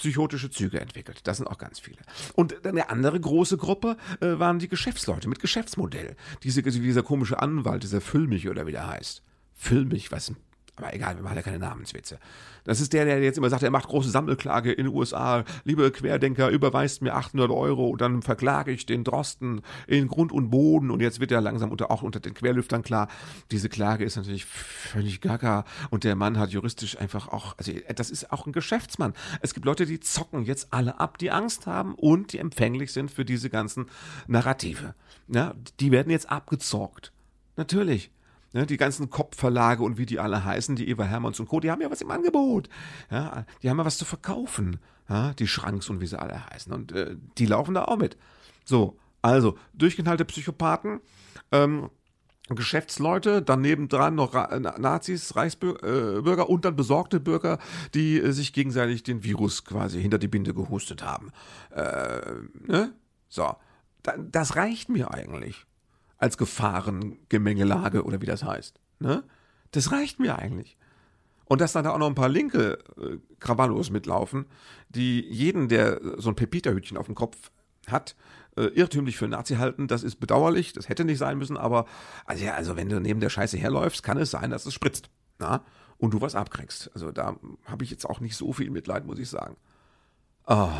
psychotische 0.00 0.50
Züge 0.50 0.80
entwickelt. 0.80 1.20
Das 1.24 1.36
sind 1.36 1.46
auch 1.46 1.58
ganz 1.58 1.78
viele. 1.78 1.98
Und 2.34 2.66
eine 2.66 2.88
andere 2.88 3.20
große 3.20 3.58
Gruppe 3.58 3.98
äh, 4.20 4.38
waren 4.38 4.58
die 4.58 4.68
Geschäftsleute 4.68 5.28
mit 5.28 5.40
Geschäftsmodell. 5.40 6.16
Diese, 6.42 6.62
dieser 6.62 7.02
komische 7.02 7.38
Anwalt, 7.38 7.82
dieser 7.82 8.00
Füllmich 8.00 8.48
oder 8.48 8.66
wie 8.66 8.72
der 8.72 8.86
heißt. 8.86 9.22
Füllmich, 9.54 10.10
was 10.10 10.30
ein 10.30 10.36
aber 10.76 10.94
egal, 10.94 11.16
wir 11.16 11.22
machen 11.22 11.36
ja 11.36 11.42
keine 11.42 11.58
Namenswitze. 11.58 12.18
Das 12.64 12.80
ist 12.80 12.92
der, 12.92 13.04
der 13.04 13.22
jetzt 13.22 13.38
immer 13.38 13.50
sagt, 13.50 13.62
er 13.62 13.70
macht 13.70 13.88
große 13.88 14.10
Sammelklage 14.10 14.72
in 14.72 14.86
den 14.86 14.94
USA. 14.94 15.44
Liebe 15.64 15.90
Querdenker, 15.90 16.48
überweist 16.48 17.02
mir 17.02 17.14
800 17.14 17.50
Euro 17.50 17.88
und 17.88 18.00
dann 18.00 18.22
verklage 18.22 18.70
ich 18.70 18.86
den 18.86 19.04
Drosten 19.04 19.62
in 19.86 20.08
Grund 20.08 20.32
und 20.32 20.50
Boden. 20.50 20.90
Und 20.90 21.00
jetzt 21.00 21.20
wird 21.20 21.32
er 21.32 21.40
langsam 21.40 21.70
unter, 21.70 21.90
auch 21.90 22.02
unter 22.02 22.20
den 22.20 22.34
Querlüftern 22.34 22.82
klar. 22.82 23.08
Diese 23.50 23.68
Klage 23.68 24.04
ist 24.04 24.16
natürlich 24.16 24.44
völlig 24.44 25.20
gaga. 25.20 25.64
Und 25.90 26.04
der 26.04 26.16
Mann 26.16 26.38
hat 26.38 26.50
juristisch 26.50 26.98
einfach 26.98 27.28
auch, 27.28 27.56
also 27.58 27.72
das 27.94 28.10
ist 28.10 28.32
auch 28.32 28.46
ein 28.46 28.52
Geschäftsmann. 28.52 29.14
Es 29.40 29.54
gibt 29.54 29.66
Leute, 29.66 29.86
die 29.86 30.00
zocken 30.00 30.44
jetzt 30.44 30.68
alle 30.72 31.00
ab, 31.00 31.18
die 31.18 31.30
Angst 31.30 31.66
haben 31.66 31.94
und 31.94 32.32
die 32.32 32.38
empfänglich 32.38 32.92
sind 32.92 33.10
für 33.10 33.24
diese 33.24 33.50
ganzen 33.50 33.86
Narrative. 34.26 34.94
Ja, 35.28 35.54
die 35.78 35.90
werden 35.90 36.10
jetzt 36.10 36.30
abgezockt. 36.30 37.12
Natürlich. 37.56 38.10
Ne, 38.52 38.66
die 38.66 38.76
ganzen 38.76 39.10
Kopfverlage 39.10 39.84
und 39.84 39.96
wie 39.96 40.06
die 40.06 40.18
alle 40.18 40.44
heißen, 40.44 40.74
die 40.74 40.88
Eva 40.88 41.04
Hermanns 41.04 41.38
und 41.38 41.48
Co., 41.48 41.60
die 41.60 41.70
haben 41.70 41.80
ja 41.80 41.90
was 41.90 42.00
im 42.00 42.10
Angebot. 42.10 42.68
Ja, 43.08 43.44
die 43.62 43.70
haben 43.70 43.78
ja 43.78 43.84
was 43.84 43.98
zu 43.98 44.04
verkaufen. 44.04 44.80
Ja, 45.08 45.34
die 45.34 45.46
Schranks 45.46 45.88
und 45.88 46.00
wie 46.00 46.06
sie 46.06 46.20
alle 46.20 46.46
heißen. 46.50 46.72
Und 46.72 46.92
äh, 46.92 47.16
die 47.38 47.46
laufen 47.46 47.74
da 47.74 47.84
auch 47.84 47.96
mit. 47.96 48.16
So, 48.64 48.98
also, 49.22 49.56
durchgeknallte 49.74 50.24
Psychopathen, 50.24 51.00
ähm, 51.52 51.90
Geschäftsleute, 52.48 53.42
dann 53.42 53.60
nebendran 53.60 54.16
noch 54.16 54.34
Ra 54.34 54.58
Nazis, 54.58 55.36
Reichsbürger 55.36 56.42
äh, 56.42 56.46
und 56.46 56.64
dann 56.64 56.74
besorgte 56.74 57.20
Bürger, 57.20 57.58
die 57.94 58.18
äh, 58.18 58.32
sich 58.32 58.52
gegenseitig 58.52 59.04
den 59.04 59.22
Virus 59.22 59.64
quasi 59.64 60.00
hinter 60.00 60.18
die 60.18 60.28
Binde 60.28 60.54
gehustet 60.54 61.04
haben. 61.04 61.30
Äh, 61.70 62.20
ne? 62.66 62.92
So, 63.28 63.54
da, 64.02 64.14
das 64.18 64.56
reicht 64.56 64.88
mir 64.88 65.14
eigentlich 65.14 65.66
als 66.20 66.36
Gefahrengemengelage 66.36 68.04
oder 68.04 68.20
wie 68.20 68.26
das 68.26 68.44
heißt. 68.44 68.78
Ne? 69.00 69.24
Das 69.72 69.90
reicht 69.90 70.20
mir 70.20 70.38
eigentlich. 70.38 70.76
Und 71.46 71.60
dass 71.60 71.72
dann 71.72 71.82
da 71.82 71.90
auch 71.90 71.98
noch 71.98 72.06
ein 72.06 72.14
paar 72.14 72.28
linke 72.28 72.78
äh, 72.96 73.16
Krawallos 73.40 73.90
mitlaufen, 73.90 74.46
die 74.90 75.26
jeden, 75.28 75.68
der 75.68 76.00
so 76.18 76.28
ein 76.28 76.36
Pepita-Hütchen 76.36 76.96
auf 76.96 77.06
dem 77.06 77.14
Kopf 77.14 77.50
hat, 77.88 78.14
äh, 78.56 78.66
irrtümlich 78.66 79.16
für 79.16 79.26
Nazi 79.26 79.56
halten, 79.56 79.88
das 79.88 80.02
ist 80.02 80.16
bedauerlich, 80.16 80.72
das 80.74 80.88
hätte 80.88 81.04
nicht 81.04 81.18
sein 81.18 81.38
müssen, 81.38 81.56
aber 81.56 81.86
also 82.26 82.44
ja, 82.44 82.54
also 82.54 82.76
wenn 82.76 82.88
du 82.88 83.00
neben 83.00 83.20
der 83.20 83.30
Scheiße 83.30 83.56
herläufst, 83.56 84.02
kann 84.02 84.18
es 84.18 84.30
sein, 84.30 84.50
dass 84.50 84.66
es 84.66 84.74
spritzt. 84.74 85.10
Na? 85.38 85.64
Und 85.96 86.14
du 86.14 86.20
was 86.20 86.34
abkriegst. 86.34 86.90
Also 86.94 87.10
da 87.10 87.36
habe 87.64 87.84
ich 87.84 87.90
jetzt 87.90 88.04
auch 88.04 88.20
nicht 88.20 88.36
so 88.36 88.52
viel 88.52 88.70
Mitleid, 88.70 89.06
muss 89.06 89.18
ich 89.18 89.28
sagen. 89.28 89.56
Oh 90.46 90.70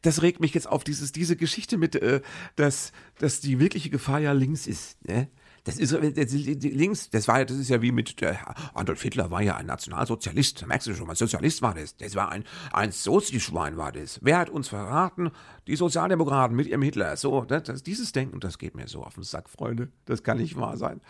das 0.00 0.22
regt 0.22 0.40
mich 0.40 0.54
jetzt 0.54 0.68
auf, 0.68 0.84
dieses, 0.84 1.12
diese 1.12 1.36
Geschichte 1.36 1.76
mit, 1.76 1.96
äh, 1.96 2.22
dass, 2.56 2.92
dass 3.18 3.40
die 3.40 3.58
wirkliche 3.58 3.90
Gefahr 3.90 4.20
ja 4.20 4.32
links 4.32 4.66
ist. 4.66 5.04
Ne? 5.06 5.28
Das 5.64 5.78
ist 5.78 5.92
das, 5.92 6.32
links, 6.32 7.10
das 7.10 7.28
war 7.28 7.44
das 7.44 7.56
ist 7.56 7.68
ja 7.68 7.80
wie 7.82 7.92
mit 7.92 8.20
der 8.20 8.76
Adolf 8.76 9.00
Hitler 9.02 9.30
war 9.30 9.42
ja 9.42 9.56
ein 9.56 9.66
Nationalsozialist, 9.66 10.66
merkst 10.66 10.88
du 10.88 10.94
schon 10.94 11.06
mal, 11.06 11.14
Sozialist 11.14 11.62
war 11.62 11.74
das. 11.74 11.96
Das 11.96 12.16
war 12.16 12.32
ein, 12.32 12.42
ein 12.72 12.90
Sozischwein 12.90 13.76
war 13.76 13.92
das. 13.92 14.18
Wer 14.22 14.38
hat 14.38 14.50
uns 14.50 14.68
verraten? 14.68 15.30
Die 15.68 15.76
Sozialdemokraten 15.76 16.56
mit 16.56 16.66
ihrem 16.66 16.82
Hitler. 16.82 17.16
So, 17.16 17.44
das, 17.44 17.62
das, 17.62 17.82
dieses 17.84 18.10
Denken, 18.10 18.40
das 18.40 18.58
geht 18.58 18.74
mir 18.74 18.88
so 18.88 19.04
auf 19.04 19.14
den 19.14 19.22
Sack, 19.22 19.48
Freunde. 19.48 19.92
Das 20.04 20.24
kann 20.24 20.38
nicht 20.38 20.56
wahr 20.56 20.76
sein. 20.76 21.00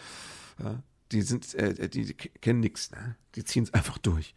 Ja, 0.62 0.82
die 1.12 1.22
sind, 1.22 1.54
äh, 1.54 1.88
die, 1.88 2.04
die 2.04 2.14
kennen 2.14 2.60
nichts, 2.60 2.90
ne? 2.90 3.16
Die 3.34 3.44
ziehen 3.44 3.62
es 3.62 3.72
einfach 3.72 3.96
durch 3.96 4.34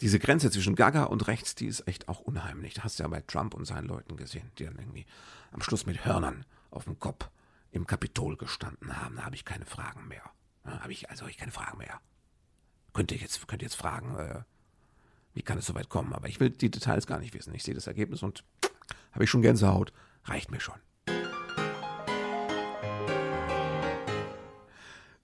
diese 0.00 0.18
Grenze 0.18 0.50
zwischen 0.50 0.74
Gaga 0.74 1.04
und 1.04 1.26
rechts, 1.28 1.54
die 1.54 1.66
ist 1.66 1.86
echt 1.86 2.08
auch 2.08 2.20
unheimlich. 2.20 2.74
Das 2.74 2.84
hast 2.84 2.98
du 2.98 3.04
ja 3.04 3.08
bei 3.08 3.20
Trump 3.20 3.54
und 3.54 3.64
seinen 3.64 3.86
Leuten 3.86 4.16
gesehen, 4.16 4.50
die 4.58 4.64
dann 4.64 4.78
irgendwie 4.78 5.06
am 5.52 5.62
Schluss 5.62 5.86
mit 5.86 6.04
Hörnern 6.04 6.44
auf 6.70 6.84
dem 6.84 6.98
Kopf 6.98 7.28
im 7.70 7.86
Kapitol 7.86 8.36
gestanden 8.36 9.00
haben. 9.00 9.16
Da 9.16 9.24
habe 9.24 9.36
ich 9.36 9.44
keine 9.44 9.66
Fragen 9.66 10.08
mehr. 10.08 10.22
Da 10.64 10.80
habe 10.80 10.92
ich, 10.92 11.10
also 11.10 11.22
habe 11.22 11.30
ich 11.30 11.38
keine 11.38 11.52
Fragen 11.52 11.78
mehr. 11.78 12.00
Könnt 12.92 13.12
ihr 13.12 13.18
jetzt, 13.18 13.46
könnt 13.46 13.62
ihr 13.62 13.66
jetzt 13.66 13.76
fragen, 13.76 14.16
äh, 14.16 14.42
wie 15.34 15.42
kann 15.42 15.58
es 15.58 15.66
so 15.66 15.74
weit 15.74 15.88
kommen? 15.88 16.12
Aber 16.12 16.28
ich 16.28 16.40
will 16.40 16.50
die 16.50 16.70
Details 16.70 17.06
gar 17.06 17.18
nicht 17.18 17.34
wissen. 17.34 17.54
Ich 17.54 17.64
sehe 17.64 17.74
das 17.74 17.86
Ergebnis 17.86 18.22
und 18.22 18.44
habe 19.12 19.24
ich 19.24 19.30
schon 19.30 19.42
Gänsehaut. 19.42 19.92
Reicht 20.24 20.50
mir 20.50 20.60
schon. 20.60 20.78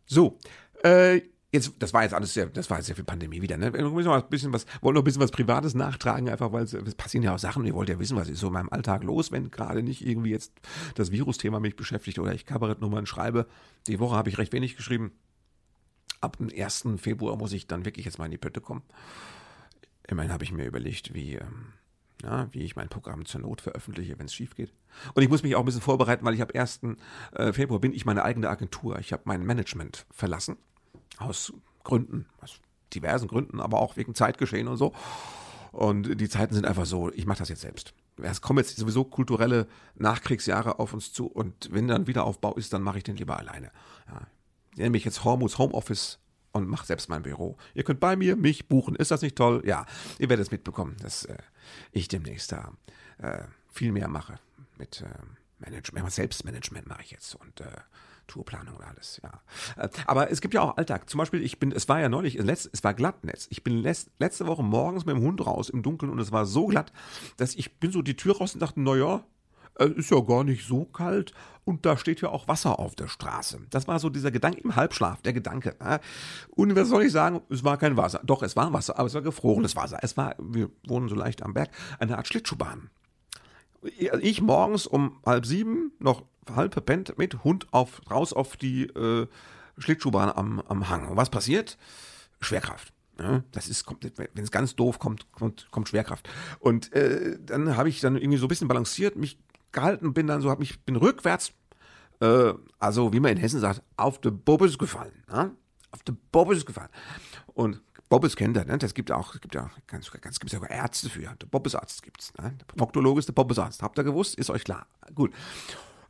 So, 0.07 0.39
äh, 0.83 1.23
Jetzt, 1.53 1.75
das 1.81 1.93
war 1.93 2.05
jetzt 2.05 2.15
alles 2.15 2.33
sehr, 2.33 2.47
das 2.47 2.71
war 2.71 2.77
jetzt 2.77 2.87
sehr 2.87 2.95
viel 2.95 3.05
Pandemie 3.05 3.43
wieder, 3.43 3.57
ne? 3.57 3.73
Wir 3.73 3.89
müssen 3.91 4.07
noch 4.07 4.23
ein 4.23 4.29
bisschen 4.29 4.53
was, 4.53 4.67
wollen 4.83 4.95
noch 4.95 5.01
ein 5.03 5.05
bisschen 5.05 5.21
was 5.21 5.33
Privates 5.33 5.75
nachtragen, 5.75 6.29
einfach 6.29 6.53
weil 6.53 6.63
es, 6.63 6.95
passieren 6.95 7.25
ja 7.25 7.35
auch 7.35 7.41
Sachen. 7.41 7.67
Ihr 7.67 7.75
wollt 7.75 7.89
ja 7.89 7.99
wissen, 7.99 8.17
was 8.17 8.29
ist 8.29 8.39
so 8.39 8.47
in 8.49 8.53
meinem 8.53 8.69
Alltag 8.69 9.03
los, 9.03 9.33
wenn 9.33 9.51
gerade 9.51 9.83
nicht 9.83 10.07
irgendwie 10.07 10.31
jetzt 10.31 10.53
das 10.95 11.11
Virusthema 11.11 11.59
mich 11.59 11.75
beschäftigt 11.75 12.21
oder 12.21 12.33
ich 12.35 12.47
Kabarettnummern 12.47 13.05
schreibe. 13.05 13.49
Die 13.89 13.99
Woche 13.99 14.15
habe 14.15 14.29
ich 14.29 14.39
recht 14.39 14.53
wenig 14.53 14.77
geschrieben. 14.77 15.11
Ab 16.21 16.37
dem 16.37 16.51
1. 16.57 16.87
Februar 16.99 17.37
muss 17.37 17.53
ich 17.53 17.67
dann 17.67 17.85
wirklich 17.85 18.07
jetzt 18.07 18.19
mal 18.19 18.27
in 18.27 18.31
die 18.31 18.39
Pötte 18.39 18.61
kommen. 18.61 18.83
Immerhin 20.07 20.33
habe 20.33 20.45
ich 20.45 20.53
mir 20.53 20.67
überlegt, 20.67 21.15
wie, 21.15 21.35
ähm, 21.35 21.73
ja, 22.23 22.47
wie 22.53 22.63
ich 22.63 22.77
mein 22.77 22.89
Programm 22.89 23.25
zur 23.25 23.41
Not 23.41 23.61
veröffentliche, 23.61 24.17
wenn 24.21 24.27
es 24.27 24.35
schief 24.35 24.55
geht. 24.55 24.73
Und 25.15 25.23
ich 25.25 25.29
muss 25.29 25.43
mich 25.43 25.57
auch 25.57 25.61
ein 25.61 25.65
bisschen 25.67 25.81
vorbereiten, 25.81 26.25
weil 26.25 26.35
ich 26.35 26.43
ab 26.43 26.53
1. 26.55 26.81
Äh, 27.33 27.53
Februar 27.53 27.81
bin 27.81 27.93
ich 27.93 28.05
meine 28.05 28.23
eigene 28.23 28.49
Agentur. 28.49 29.01
Ich 29.01 29.13
habe 29.13 29.23
mein 29.25 29.45
Management 29.45 30.07
verlassen 30.13 30.57
aus 31.21 31.53
Gründen, 31.85 32.27
aus 32.41 32.61
diversen 32.95 33.29
Gründen, 33.29 33.61
aber 33.61 33.81
auch 33.81 33.97
wegen 33.97 34.15
Zeitgeschehen 34.15 34.69
und 34.69 34.77
so. 34.77 34.93
Und 35.73 36.21
die 36.21 36.29
Zeiten 36.29 36.55
sind 36.55 36.67
einfach 36.67 36.87
so, 36.87 37.13
ich 37.13 37.27
mache 37.27 37.39
das 37.39 37.49
jetzt 37.49 37.61
selbst. 37.61 37.95
Es 38.21 38.41
kommen 38.41 38.59
jetzt 38.59 38.77
sowieso 38.77 39.05
kulturelle 39.05 39.67
Nachkriegsjahre 39.95 40.79
auf 40.79 40.93
uns 40.93 41.13
zu 41.13 41.27
und 41.27 41.69
wenn 41.73 41.89
dann 41.89 42.07
Wiederaufbau 42.07 42.55
ist, 42.57 42.73
dann 42.73 42.83
mache 42.83 42.99
ich 42.99 43.05
den 43.05 43.17
lieber 43.17 43.39
alleine. 43.39 43.71
Ja. 44.09 44.27
Ich 44.73 44.79
nenne 44.79 44.91
mich 44.91 45.05
jetzt 45.05 45.25
Hormuts 45.25 45.59
Homeoffice 45.59 46.19
und 46.53 46.69
mache 46.69 46.87
selbst 46.87 47.09
mein 47.09 47.23
Büro. 47.23 47.57
Ihr 47.75 47.85
könnt 47.85 48.01
bei 48.01 48.17
mir 48.17 48.37
mich 48.37 48.69
buchen. 48.69 48.97
Ist 48.97 49.11
das 49.11 49.23
nicht 49.23 49.37
toll? 49.37 49.63
Ja, 49.65 49.87
ihr 50.19 50.29
werdet 50.29 50.47
es 50.47 50.53
mitbekommen, 50.53 50.97
dass 51.01 51.25
äh, 51.25 51.39
ich 51.93 52.09
demnächst 52.09 52.53
da 52.53 52.73
äh, 53.19 53.45
viel 53.71 53.93
mehr 53.93 54.09
mache 54.09 54.39
mit 54.77 55.03
äh, 55.03 55.07
Management, 55.59 56.11
Selbstmanagement 56.11 56.89
mache 56.89 57.03
ich 57.03 57.11
jetzt 57.11 57.35
und 57.35 57.61
äh, 58.31 58.33
Tourplanung 58.33 58.77
und 58.77 58.85
alles, 58.85 59.21
ja. 59.23 59.41
Äh, 59.77 59.89
aber 60.07 60.31
es 60.31 60.41
gibt 60.41 60.55
ja 60.55 60.63
auch 60.63 60.77
Alltag. 60.77 61.09
Zum 61.11 61.19
Beispiel, 61.19 61.43
ich 61.43 61.59
bin, 61.59 61.73
es 61.73 61.89
war 61.89 62.01
ja 62.01 62.09
neulich, 62.09 62.37
es 62.37 62.85
war 62.85 62.95
Glattnetz. 62.95 63.47
Ich 63.51 63.65
bin 63.65 63.83
letzte 63.83 64.47
Woche 64.47 64.63
morgens 64.63 65.05
mit 65.05 65.17
dem 65.17 65.23
Hund 65.23 65.45
raus 65.47 65.69
im 65.69 65.83
Dunkeln 65.83 66.11
und 66.11 66.19
es 66.19 66.33
war 66.33 66.47
so 66.47 66.67
glatt, 66.67 66.93
dass 67.37 67.55
ich 67.55 67.79
bin 67.79 67.93
so 67.93 68.03
die 68.03 68.17
Tür 68.17 68.39
raus 68.39 68.55
und 68.55 68.61
dachte, 68.61 68.81
naja, 68.81 69.25
es 69.79 69.91
ist 69.93 70.11
ja 70.11 70.21
gar 70.21 70.45
nicht 70.45 70.67
so 70.67 70.85
kalt 70.85 71.33
und 71.65 71.87
da 71.87 71.97
steht 71.97 72.21
ja 72.21 72.29
auch 72.29 72.49
Wasser 72.49 72.79
auf 72.79 72.95
der 72.97 73.09
Straße. 73.09 73.61
Das 73.71 73.89
war 73.89 73.99
so 73.99 74.11
dieser 74.11 74.31
Gedanke 74.31 74.61
im 74.61 74.77
Halbschlaf, 74.77 75.23
der 75.23 75.33
Gedanke. 75.33 75.77
Und 76.51 76.77
was 76.77 76.89
soll 76.89 77.05
ich 77.05 77.13
sagen? 77.13 77.41
Es 77.49 77.65
war 77.65 77.79
kein 77.79 77.97
Wasser. 77.97 78.21
Doch, 78.25 78.43
es 78.43 78.57
war 78.57 78.73
Wasser, 78.73 78.99
aber 78.99 79.07
es 79.07 79.15
war 79.15 79.23
gefrorenes 79.23 79.77
Wasser. 79.77 79.99
Es 80.03 80.17
war, 80.17 80.35
wir 80.39 80.71
wohnen 80.87 81.09
so 81.09 81.15
leicht 81.15 81.43
am 81.43 81.55
Berg, 81.55 81.71
eine 81.99 82.19
Art 82.19 82.27
Schlittschuhbahn. 82.27 82.91
Ich 83.83 84.43
morgens 84.43 84.87
um 84.87 85.19
halb 85.25 85.47
sieben 85.47 85.93
noch 85.99 86.23
halb 86.55 86.73
verpennt 86.73 87.17
mit 87.19 87.45
Hund 87.45 87.67
auf, 87.73 88.01
raus 88.11 88.33
auf 88.33 88.57
die 88.57 88.85
äh, 88.85 89.27
Schlittschuhbahn 89.79 90.31
am, 90.31 90.61
am 90.61 90.89
Hang. 90.89 91.09
Und 91.09 91.17
was 91.17 91.31
passiert? 91.31 91.79
Schwerkraft. 92.41 92.93
Ja, 93.19 93.45
das 93.53 93.69
ist, 93.69 93.87
wenn 94.15 94.45
es 94.45 94.51
ganz 94.51 94.77
doof 94.77 94.99
kommt, 94.99 95.31
kommt, 95.33 95.71
kommt 95.71 95.89
Schwerkraft. 95.89 96.29
Und 96.59 96.93
äh, 96.95 97.39
dann 97.45 97.77
habe 97.77 97.91
ich 97.91 98.01
dann 98.01 98.17
irgendwie 98.17 98.39
so 98.39 98.47
ein 98.47 98.49
bisschen 98.49 98.69
balanciert, 98.69 99.17
mich 99.17 99.39
gehalten, 99.73 100.15
bin 100.15 100.27
dann 100.27 100.41
so, 100.41 100.51
hab 100.51 100.59
mich, 100.59 100.81
bin 100.85 100.97
rückwärts, 100.97 101.53
äh, 102.21 102.55
also 102.79 103.13
wie 103.13 103.21
man 103.21 103.33
in 103.33 103.39
Hessen 103.39 103.61
sagt, 103.61 103.83
auf 103.97 104.21
de 104.21 104.31
Bobbes 104.31 104.79
gefallen. 104.79 105.23
Ja? 105.31 105.51
Auf 105.91 106.03
de 106.03 106.15
Bobbes 106.33 106.65
gefallen. 106.65 106.89
Und 107.53 107.83
Bobbes 108.11 108.35
kennt 108.35 108.57
er, 108.57 108.65
ne? 108.65 108.77
Das 108.77 108.93
gibt 108.93 109.11
auch, 109.13 109.41
gibt 109.41 109.55
ja 109.55 109.71
ganz, 109.87 110.11
ganz 110.11 110.41
gibt 110.41 110.51
sogar 110.51 110.69
Ärzte 110.69 111.09
für. 111.09 111.23
Der 111.41 111.47
Bobbesarzt 111.47 112.03
gibt's. 112.03 112.35
Ne? 112.37 112.53
Der 112.59 112.65
Proktologe 112.77 113.21
ist 113.21 113.29
der 113.29 113.33
Bobbesarzt. 113.33 113.83
Habt 113.83 113.99
ihr 113.99 114.05
gewusst? 114.05 114.35
Ist 114.35 114.51
euch 114.51 114.65
klar? 114.65 114.87
Gut. 115.15 115.33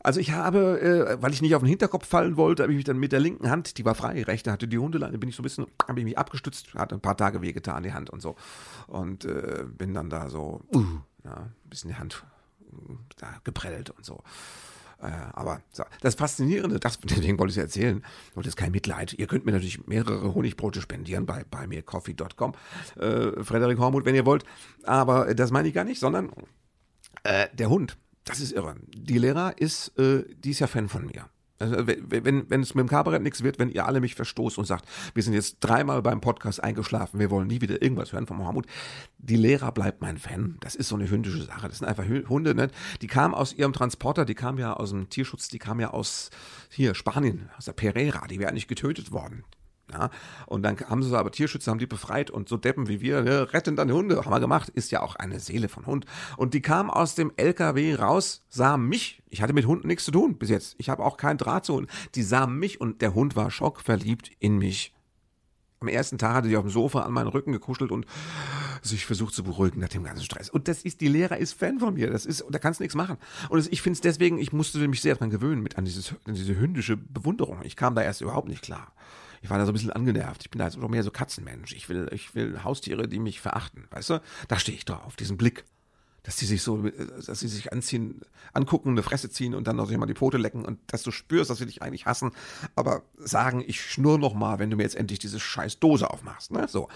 Also 0.03 0.19
ich 0.19 0.33
habe, 0.33 0.81
äh, 0.81 1.23
weil 1.23 1.35
ich 1.35 1.43
nicht 1.43 1.55
auf 1.55 1.63
den 1.63 1.69
Hinterkopf 1.69 2.07
fallen 2.07 2.39
wollte, 2.39 2.63
habe 2.63 2.73
ich 2.73 2.77
mich 2.77 2.87
dann 2.87 2.97
mit 2.97 3.13
der 3.13 3.21
linken 3.21 3.51
Hand, 3.51 3.77
die 3.77 3.85
war 3.85 3.95
frei, 3.95 4.23
rechte 4.23 4.51
hatte 4.51 4.67
die 4.67 4.79
Hundeleine, 4.79 5.19
bin 5.19 5.29
ich 5.29 5.37
so 5.37 5.43
ein 5.43 5.45
bisschen, 5.45 5.67
habe 5.87 6.01
ich 6.01 6.07
mich 6.07 6.17
abgestützt, 6.17 6.73
hatte 6.73 6.95
ein 6.95 7.03
paar 7.03 7.19
Tage 7.19 7.43
wehgetan, 7.43 7.83
die 7.83 7.93
Hand 7.93 8.09
und 8.09 8.23
so. 8.23 8.35
Und 8.87 9.27
äh, 9.27 9.65
bin 9.69 9.93
dann 9.93 10.09
da 10.09 10.31
so, 10.31 10.63
uh, 10.75 10.85
ja, 11.23 11.35
ein 11.35 11.69
bisschen 11.69 11.91
die 11.91 11.97
Hand 11.97 12.25
uh, 12.73 12.97
da 13.19 13.41
geprellt 13.45 13.91
und 13.91 14.07
so. 14.07 14.23
Äh, 15.03 15.11
aber 15.33 15.63
das 16.01 16.15
Faszinierende, 16.15 16.79
das, 16.79 16.99
deswegen 17.05 17.39
wollte 17.39 17.53
ich 17.53 17.57
es 17.57 17.63
erzählen, 17.63 18.03
und 18.35 18.47
das 18.47 18.53
ist 18.53 18.57
kein 18.57 18.73
Mitleid. 18.73 19.15
Ihr 19.15 19.27
könnt 19.27 19.47
mir 19.47 19.53
natürlich 19.53 19.87
mehrere 19.87 20.35
Honigbrote 20.35 20.81
spendieren 20.81 21.27
bei, 21.27 21.45
bei 21.51 21.67
mir 21.67 21.83
coffee.com, 21.83 22.53
äh, 22.99 23.43
Frederik 23.43 23.79
Hormuth, 23.79 24.05
wenn 24.05 24.15
ihr 24.15 24.27
wollt. 24.27 24.45
Aber 24.85 25.35
das 25.35 25.51
meine 25.51 25.69
ich 25.69 25.75
gar 25.75 25.85
nicht, 25.85 26.01
sondern 26.01 26.31
äh, 27.23 27.49
der 27.53 27.71
Hund, 27.71 27.97
das 28.25 28.41
ist 28.41 28.53
irre. 28.53 28.77
Die 28.89 29.19
Lehrer 29.19 29.59
ist, 29.59 29.99
äh, 29.99 30.25
die 30.39 30.51
ist 30.51 30.61
ja 30.61 30.67
Fan 30.67 30.89
von 30.89 31.07
mir. 31.07 31.29
Also, 31.61 31.87
wenn, 31.87 32.49
wenn 32.51 32.63
es 32.63 32.75
mit 32.75 32.83
dem 32.83 32.89
Kabarett 32.89 33.23
nichts 33.23 33.43
wird, 33.43 33.59
wenn 33.59 33.71
ihr 33.71 33.87
alle 33.87 34.01
mich 34.01 34.15
verstoßt 34.15 34.59
und 34.59 34.65
sagt, 34.65 34.87
wir 35.15 35.23
sind 35.23 35.35
jetzt 35.35 35.59
dreimal 35.61 36.03
beim 36.03 36.21
Podcast 36.21 36.63
eingeschlafen, 36.63 37.21
wir 37.21 37.31
wollen 37.31 37.47
nie 37.47 37.61
wieder 37.61 37.83
irgendwas 37.83 38.13
hören 38.13 38.27
von 38.27 38.39
Mohammed. 38.39 38.65
Die 39.19 39.37
Lehrer 39.37 39.71
bleibt 39.71 40.01
mein 40.01 40.17
Fan. 40.19 40.57
Das 40.61 40.75
ist 40.75 40.89
so 40.89 40.97
eine 40.97 41.09
hündische 41.09 41.43
Sache. 41.43 41.69
Das 41.69 41.79
sind 41.79 41.87
einfach 41.87 42.07
Hunde, 42.29 42.55
ne? 42.55 42.71
Die 43.03 43.07
kamen 43.07 43.35
aus 43.35 43.53
ihrem 43.53 43.75
Transporter, 43.75 44.25
die 44.25 44.35
kamen 44.35 44.59
ja 44.59 44.73
aus 44.73 44.91
dem 44.91 45.11
Tierschutz, 45.11 45.49
die 45.49 45.59
kamen 45.59 45.81
ja 45.81 45.91
aus 45.91 46.31
hier 46.71 46.95
Spanien, 46.95 47.51
aus 47.59 47.67
der 47.67 47.73
Pereira, 47.73 48.27
die 48.27 48.39
wäre 48.39 48.51
eigentlich 48.51 48.69
getötet 48.69 49.13
worden. 49.13 49.45
Ja, 49.93 50.11
und 50.47 50.63
dann 50.63 50.79
haben 50.89 51.03
sie 51.03 51.17
aber 51.19 51.33
Tierschützer, 51.33 51.71
haben 51.71 51.79
die 51.79 51.87
befreit 51.87 52.31
und 52.31 52.49
so 52.49 52.57
Deppen 52.57 52.89
wie 52.89 53.01
wir, 53.01 53.23
ne, 53.23 53.53
retten 53.53 53.77
dann 53.77 53.91
Hunde, 53.91 54.25
haben 54.25 54.31
wir 54.31 54.41
gemacht, 54.41 54.69
ist 54.69 54.91
ja 54.91 55.03
auch 55.03 55.17
eine 55.17 55.41
Seele 55.41 55.69
von 55.69 55.87
Hund. 55.87 56.07
Und 56.37 56.55
die 56.55 56.63
kam 56.63 56.91
aus 56.91 57.15
dem 57.15 57.33
LKW 57.37 57.95
raus, 57.95 58.43
sah 58.49 58.77
mich, 58.77 59.23
ich 59.29 59.43
hatte 59.43 59.53
mit 59.53 59.67
Hunden 59.67 59.89
nichts 59.89 60.05
zu 60.05 60.13
tun 60.13 60.37
bis 60.37 60.51
jetzt, 60.51 60.77
ich 60.79 60.89
habe 60.89 61.05
auch 61.05 61.17
keinen 61.17 61.39
Draht 61.39 61.65
zu 61.65 61.75
Hunden, 61.75 61.91
die 62.15 62.23
sah 62.23 62.47
mich 62.47 62.81
und 62.81 63.03
der 63.03 63.15
Hund 63.15 63.37
war 63.37 63.51
schockverliebt 63.51 64.31
in 64.39 64.59
mich. 64.59 64.95
Am 65.81 65.89
ersten 65.89 66.19
Tag 66.19 66.35
hatte 66.35 66.49
sie 66.49 66.59
auf 66.59 66.65
dem 66.65 66.71
Sofa 66.71 67.01
an 67.01 67.13
meinen 67.13 67.29
Rücken 67.29 67.53
gekuschelt 67.53 67.91
und 67.91 68.05
sich 68.83 69.07
versucht 69.07 69.33
zu 69.33 69.43
beruhigen 69.43 69.81
nach 69.81 69.89
dem 69.89 70.05
ganzen 70.05 70.23
Stress. 70.23 70.51
Und 70.51 70.69
das 70.69 70.83
ist, 70.83 71.01
die 71.01 71.09
Lehrer 71.09 71.39
ist 71.39 71.55
Fan 71.55 71.81
von 71.81 71.95
mir. 71.95 72.11
Das 72.11 72.27
ist, 72.27 72.45
da 72.51 72.59
kannst 72.59 72.81
du 72.81 72.85
nichts 72.85 72.95
machen. 72.95 73.17
Und 73.49 73.67
ich 73.73 73.81
finde 73.81 73.95
es 73.95 74.03
deswegen, 74.03 74.39
ich 74.39 74.53
musste 74.53 74.87
mich 74.89 75.01
sehr 75.01 75.15
dran 75.15 75.31
gewöhnen 75.31 75.63
mit 75.63 75.79
an, 75.79 75.87
dieses, 75.87 76.15
an 76.27 76.35
diese 76.35 76.55
hündische 76.59 76.99
Bewunderung. 76.99 77.61
Ich 77.63 77.77
kam 77.77 77.95
da 77.95 78.03
erst 78.03 78.21
überhaupt 78.21 78.49
nicht 78.49 78.61
klar 78.61 78.93
ich 79.43 79.51
war 79.51 79.59
da 79.59 79.65
so 79.65 79.73
ein 79.73 79.75
bisschen 79.75 79.93
angenervt. 79.93 80.43
Ich 80.43 80.51
bin 80.51 80.59
da 80.59 80.67
jetzt 80.67 80.79
auch 80.79 80.89
mehr 80.89 81.03
so 81.03 81.11
Katzenmensch. 81.11 81.73
Ich 81.75 81.89
will, 81.89 82.09
ich 82.13 82.35
will 82.35 82.63
Haustiere, 82.63 83.09
die 83.09 83.19
mich 83.19 83.41
verachten, 83.41 83.87
weißt 83.91 84.11
du? 84.11 84.23
Da 84.49 84.59
stehe 84.59 84.77
ich 84.77 84.85
drauf, 84.85 85.17
diesen 85.17 85.37
Blick. 85.37 85.65
Dass 86.23 86.37
die 86.37 86.45
sich 86.45 86.63
so, 86.63 86.83
dass 86.83 87.41
sie 87.41 87.49
sich 87.49 87.73
anziehen, 87.73 88.21
angucken, 88.53 88.91
eine 88.91 89.03
Fresse 89.03 89.31
ziehen 89.31 89.55
und 89.55 89.67
dann 89.67 89.77
noch 89.77 89.91
mal 89.91 90.05
die 90.05 90.15
Pfote 90.15 90.37
lecken 90.37 90.67
und 90.67 90.79
dass 90.89 91.03
du 91.03 91.11
spürst, 91.11 91.49
dass 91.49 91.57
sie 91.57 91.65
dich 91.65 91.81
eigentlich 91.81 92.05
hassen, 92.05 92.33
aber 92.77 93.05
sagen, 93.17 93.65
ich 93.67 93.81
schnurr 93.81 94.19
noch 94.19 94.35
mal, 94.35 94.59
wenn 94.59 94.69
du 94.69 94.77
mir 94.77 94.83
jetzt 94.83 94.97
endlich 94.97 95.19
diese 95.19 95.41
scheiß 95.41 95.79
Dose 95.81 96.11
aufmachst, 96.11 96.51
ne? 96.51 96.69
So. 96.69 96.91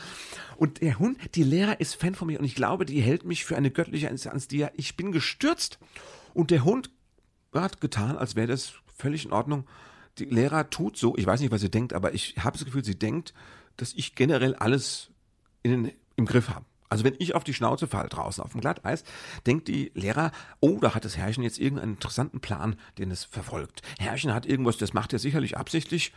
Und 0.59 0.83
der 0.83 0.99
Hund, 0.99 1.17
die 1.37 1.43
Lehrer 1.43 1.81
ist 1.81 1.95
Fan 1.95 2.15
von 2.15 2.27
mir 2.27 2.39
und 2.39 2.45
ich 2.45 2.55
glaube, 2.55 2.85
die 2.85 3.01
hält 3.01 3.25
mich 3.25 3.47
für 3.47 3.57
eine 3.57 3.71
göttliche 3.71 4.09
Instanz, 4.09 4.47
die 4.47 4.59
ja, 4.59 4.71
ich 4.75 4.95
bin 4.95 5.11
gestürzt 5.11 5.79
und 6.35 6.51
der 6.51 6.63
Hund 6.63 6.91
hat 7.55 7.81
getan, 7.81 8.19
als 8.19 8.37
wäre 8.37 8.49
das 8.49 8.75
völlig 8.95 9.25
in 9.25 9.33
Ordnung 9.33 9.65
die 10.19 10.27
Lehrer 10.27 10.71
tut 10.71 10.97
so, 10.97 11.17
ich 11.17 11.27
weiß 11.27 11.41
nicht, 11.41 11.51
was 11.51 11.61
sie 11.61 11.71
denkt, 11.71 11.93
aber 11.93 12.15
ich 12.15 12.37
habe 12.39 12.57
das 12.57 12.65
Gefühl, 12.65 12.85
sie 12.85 12.99
denkt, 12.99 13.35
dass 13.77 13.93
ich 13.95 14.15
generell 14.15 14.55
alles 14.55 15.11
in, 15.63 15.93
im 16.17 16.27
Griff 16.27 16.51
habe. 16.51 16.65
Also 16.89 17.05
wenn 17.05 17.15
ich 17.19 17.35
auf 17.35 17.45
die 17.45 17.55
Schnauze 17.55 17.87
falle 17.87 18.09
draußen 18.09 18.43
auf 18.43 18.53
dem 18.53 18.61
Glatteis, 18.61 19.05
denkt 19.47 19.69
die 19.69 19.91
Lehrer, 19.95 20.33
oh, 20.61 20.79
da 20.81 20.95
hat 20.95 21.05
das 21.05 21.17
Herrchen 21.17 21.43
jetzt 21.43 21.59
irgendeinen 21.59 21.95
interessanten 21.95 22.41
Plan, 22.41 22.77
den 22.99 23.11
es 23.11 23.25
verfolgt. 23.25 23.83
Herrchen 23.99 24.35
hat 24.35 24.47
irgendwas, 24.47 24.77
das 24.77 24.93
macht 24.93 25.13
er 25.13 25.19
sicherlich 25.19 25.57
absichtlich. 25.57 26.13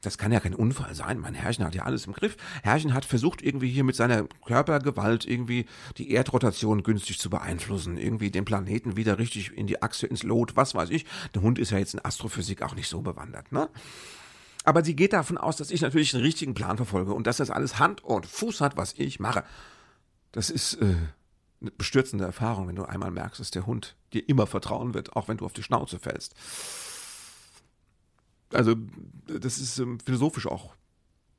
Das 0.00 0.18
kann 0.18 0.32
ja 0.32 0.40
kein 0.40 0.54
Unfall 0.54 0.94
sein. 0.94 1.18
Mein 1.18 1.34
Herrchen 1.34 1.64
hat 1.64 1.74
ja 1.74 1.84
alles 1.84 2.06
im 2.06 2.12
Griff. 2.12 2.36
Herrchen 2.62 2.92
hat 2.92 3.04
versucht, 3.04 3.40
irgendwie 3.40 3.70
hier 3.70 3.84
mit 3.84 3.94
seiner 3.94 4.26
Körpergewalt 4.44 5.24
irgendwie 5.24 5.66
die 5.96 6.10
Erdrotation 6.10 6.82
günstig 6.82 7.20
zu 7.20 7.30
beeinflussen. 7.30 7.98
Irgendwie 7.98 8.30
den 8.30 8.44
Planeten 8.44 8.96
wieder 8.96 9.18
richtig 9.18 9.56
in 9.56 9.68
die 9.68 9.80
Achse, 9.80 10.06
ins 10.06 10.24
Lot, 10.24 10.56
was 10.56 10.74
weiß 10.74 10.90
ich. 10.90 11.06
Der 11.34 11.42
Hund 11.42 11.58
ist 11.58 11.70
ja 11.70 11.78
jetzt 11.78 11.94
in 11.94 12.04
Astrophysik 12.04 12.62
auch 12.62 12.74
nicht 12.74 12.88
so 12.88 13.00
bewandert, 13.00 13.52
ne? 13.52 13.68
Aber 14.64 14.84
sie 14.84 14.94
geht 14.94 15.12
davon 15.12 15.38
aus, 15.38 15.56
dass 15.56 15.70
ich 15.70 15.80
natürlich 15.80 16.14
einen 16.14 16.22
richtigen 16.22 16.54
Plan 16.54 16.76
verfolge 16.76 17.12
und 17.12 17.26
dass 17.26 17.38
das 17.38 17.50
alles 17.50 17.78
Hand 17.78 18.04
und 18.04 18.26
Fuß 18.26 18.60
hat, 18.60 18.76
was 18.76 18.94
ich 18.96 19.18
mache. 19.18 19.44
Das 20.32 20.50
ist 20.50 20.74
äh, 20.74 20.96
eine 21.60 21.70
bestürzende 21.70 22.24
Erfahrung, 22.24 22.68
wenn 22.68 22.76
du 22.76 22.84
einmal 22.84 23.10
merkst, 23.10 23.40
dass 23.40 23.50
der 23.50 23.66
Hund 23.66 23.96
dir 24.12 24.28
immer 24.28 24.46
vertrauen 24.46 24.94
wird, 24.94 25.14
auch 25.14 25.28
wenn 25.28 25.36
du 25.36 25.44
auf 25.44 25.52
die 25.52 25.62
Schnauze 25.62 25.98
fällst. 25.98 26.34
Also, 28.52 28.74
das 29.26 29.58
ist 29.58 29.78
ähm, 29.78 29.98
philosophisch 30.00 30.46
auch 30.46 30.74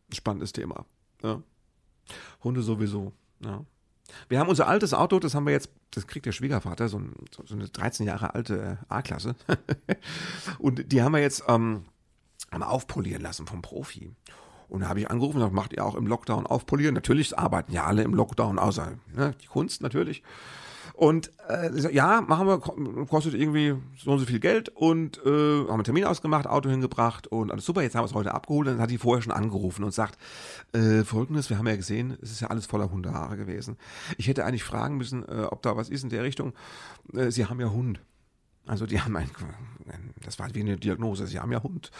ein 0.10 0.16
spannendes 0.16 0.54
Thema. 0.54 0.86
Ja. 1.22 1.42
Hunde 2.44 2.62
sowieso. 2.62 3.14
Ja. 3.40 3.66
Wir 4.30 4.40
haben 4.40 4.50
unser 4.50 4.68
altes 4.68 4.94
Auto, 4.94 5.20
das 5.20 5.34
haben 5.34 5.46
wir 5.46 5.54
jetzt, 5.54 5.70
das 5.92 6.08
kriegt 6.08 6.26
der 6.26 6.32
Schwiegervater, 6.32 6.90
so, 6.90 7.00
ein, 7.00 7.14
so 7.32 7.54
eine 7.54 7.68
13 7.70 8.06
Jahre 8.06 8.34
alte 8.34 8.78
äh, 8.82 8.94
A-Klasse. 8.94 9.36
und 10.60 10.92
die 10.92 11.02
haben 11.02 11.14
wir 11.14 11.22
jetzt 11.22 11.44
ähm, 11.48 11.86
aufpolieren 12.52 13.22
lassen 13.22 13.48
vom 13.48 13.62
Profi. 13.62 14.12
Und 14.74 14.82
da 14.82 14.90
habe 14.90 15.00
ich 15.00 15.12
angerufen 15.12 15.36
und 15.36 15.42
gesagt, 15.42 15.54
macht 15.54 15.74
ihr 15.74 15.86
auch 15.86 15.94
im 15.94 16.08
Lockdown 16.08 16.48
aufpolieren? 16.48 16.96
Natürlich 16.96 17.38
arbeiten 17.38 17.72
ja 17.72 17.86
alle 17.86 18.02
im 18.02 18.16
Lockdown, 18.16 18.58
außer 18.58 18.94
ne, 19.16 19.36
die 19.40 19.46
Kunst 19.46 19.84
natürlich. 19.84 20.24
Und 20.96 21.32
äh, 21.48 21.92
ja, 21.94 22.22
machen 22.22 22.48
wir, 22.48 22.58
kostet 23.06 23.36
irgendwie 23.36 23.76
so 23.96 24.12
und 24.12 24.20
so 24.20 24.26
viel 24.26 24.40
Geld 24.40 24.70
und 24.70 25.20
äh, 25.26 25.30
haben 25.30 25.70
einen 25.70 25.84
Termin 25.84 26.06
ausgemacht, 26.06 26.48
Auto 26.48 26.70
hingebracht 26.70 27.28
und 27.28 27.52
alles 27.52 27.66
super, 27.66 27.84
jetzt 27.84 27.94
haben 27.94 28.02
wir 28.02 28.08
es 28.08 28.16
heute 28.16 28.34
abgeholt. 28.34 28.68
Dann 28.68 28.80
hat 28.80 28.90
die 28.90 28.98
vorher 28.98 29.22
schon 29.22 29.32
angerufen 29.32 29.84
und 29.84 29.94
sagt, 29.94 30.18
äh, 30.74 31.04
folgendes, 31.04 31.52
wir 31.52 31.60
haben 31.60 31.68
ja 31.68 31.76
gesehen, 31.76 32.18
es 32.24 32.32
ist 32.32 32.42
ja 32.42 32.48
alles 32.48 32.66
voller 32.66 32.90
Hundehaare 32.90 33.38
gewesen. 33.38 33.78
Ich 34.18 34.28
hätte 34.28 34.44
eigentlich 34.44 34.64
fragen 34.64 34.98
müssen, 34.98 35.24
äh, 35.24 35.48
ob 35.52 35.62
da 35.62 35.78
was 35.78 35.90
ist 35.90 36.04
in 36.04 36.10
der 36.10 36.24
Richtung. 36.24 36.54
Äh, 37.14 37.30
Sie 37.30 37.46
haben 37.46 37.60
ja 37.60 37.70
Hund. 37.70 38.02
Also 38.66 38.88
die 38.88 39.00
haben 39.00 39.16
ein, 39.18 39.30
das 40.24 40.40
war 40.40 40.48
wie 40.56 40.62
eine 40.62 40.78
Diagnose, 40.78 41.28
sie 41.28 41.40
haben 41.40 41.52
ja 41.52 41.62
Hund. 41.62 41.92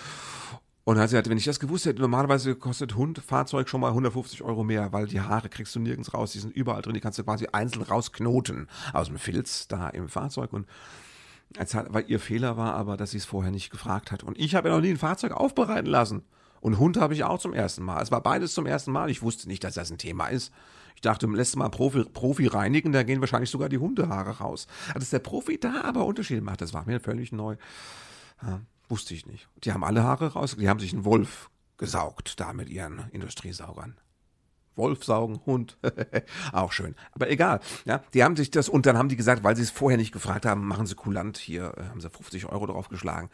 Und 0.86 0.98
hat 0.98 1.10
sie 1.10 1.14
gesagt, 1.14 1.30
wenn 1.30 1.38
ich 1.38 1.46
das 1.46 1.62
gewusst 1.62 1.86
hätte, 1.86 2.02
normalerweise 2.02 2.56
kostet 2.56 2.96
Hund, 2.96 3.20
Fahrzeug 3.20 3.70
schon 3.70 3.80
mal 3.80 3.90
150 3.90 4.42
Euro 4.44 4.66
mehr, 4.66 4.92
weil 4.92 5.08
die 5.08 5.22
Haare 5.22 5.48
kriegst 5.48 5.74
du 5.76 5.80
nirgends 5.80 6.14
raus, 6.14 6.34
die 6.34 6.40
sind 6.40 6.54
überall 6.54 6.82
drin, 6.82 6.94
die 6.94 7.00
kannst 7.00 7.20
du 7.20 7.24
quasi 7.24 7.48
einzeln 7.52 7.84
rausknoten 7.84 8.68
aus 8.92 9.08
dem 9.08 9.18
Filz 9.18 9.70
da 9.70 9.88
im 9.90 10.10
Fahrzeug. 10.10 10.52
Und 10.52 10.68
als 11.58 11.74
weil 11.76 12.06
ihr 12.08 12.20
Fehler 12.20 12.58
war 12.58 12.74
aber, 12.74 12.98
dass 12.98 13.12
sie 13.12 13.18
es 13.18 13.26
vorher 13.26 13.52
nicht 13.52 13.70
gefragt 13.70 14.12
hat. 14.12 14.24
Und 14.24 14.38
ich 14.38 14.56
habe 14.56 14.68
ja 14.68 14.76
noch 14.76 14.82
nie 14.82 14.90
ein 14.90 14.98
Fahrzeug 14.98 15.32
aufbereiten 15.32 15.90
lassen. 15.90 16.24
Und 16.60 16.80
Hund 16.80 16.98
habe 16.98 17.14
ich 17.14 17.24
auch 17.24 17.40
zum 17.40 17.54
ersten 17.54 17.84
Mal. 17.84 18.02
Es 18.02 18.12
war 18.12 18.22
beides 18.22 18.54
zum 18.54 18.66
ersten 18.66 18.92
Mal. 18.92 19.10
Ich 19.10 19.22
wusste 19.22 19.48
nicht, 19.48 19.64
dass 19.64 19.76
das 19.76 19.92
ein 19.92 19.98
Thema 19.98 20.28
ist. 20.28 20.52
Ich 20.96 21.02
dachte, 21.02 21.28
lässt 21.28 21.56
Mal 21.56 21.70
Profi, 21.70 22.06
Profi 22.06 22.48
reinigen, 22.48 22.92
da 22.92 23.04
gehen 23.04 23.20
wahrscheinlich 23.20 23.50
sogar 23.50 23.70
die 23.70 23.78
Hundehaare 23.78 24.40
raus. 24.40 24.68
Dass 24.94 25.10
der 25.10 25.20
Profi 25.20 25.60
da 25.60 25.82
aber 25.84 26.06
Unterschiede 26.06 26.42
macht, 26.42 26.62
das 26.62 26.74
war 26.74 26.86
mir 26.86 27.00
völlig 27.00 27.32
neu. 27.32 27.56
Ja, 28.42 28.62
wusste 28.90 29.14
ich 29.14 29.26
nicht. 29.26 29.48
Die 29.64 29.72
haben 29.72 29.84
alle 29.84 30.04
Haare 30.04 30.34
raus, 30.34 30.56
die 30.58 30.70
haben 30.70 30.80
sich 30.80 30.94
einen 30.94 31.06
Wolf 31.06 31.50
gesaugt, 31.78 32.40
da 32.40 32.54
mit 32.54 32.70
ihren 32.70 33.10
Industriesaugern. 33.12 33.98
Wolf 34.76 35.04
saugen, 35.04 35.40
Hund, 35.46 35.78
auch 36.52 36.72
schön. 36.72 36.96
Aber 37.12 37.30
egal, 37.30 37.60
ja, 37.86 38.04
die 38.14 38.24
haben 38.24 38.36
sich 38.36 38.50
das, 38.50 38.70
und 38.70 38.86
dann 38.86 38.98
haben 38.98 39.10
die 39.10 39.16
gesagt, 39.16 39.44
weil 39.44 39.56
sie 39.56 39.62
es 39.62 39.70
vorher 39.70 39.98
nicht 39.98 40.12
gefragt 40.12 40.46
haben, 40.46 40.66
machen 40.66 40.88
sie 40.88 40.96
kulant, 40.96 41.38
hier 41.38 41.76
äh, 41.78 41.84
haben 41.84 42.02
sie 42.02 42.10
50 42.10 42.48
Euro 42.48 42.66
drauf 42.66 42.90
geschlagen, 42.90 43.30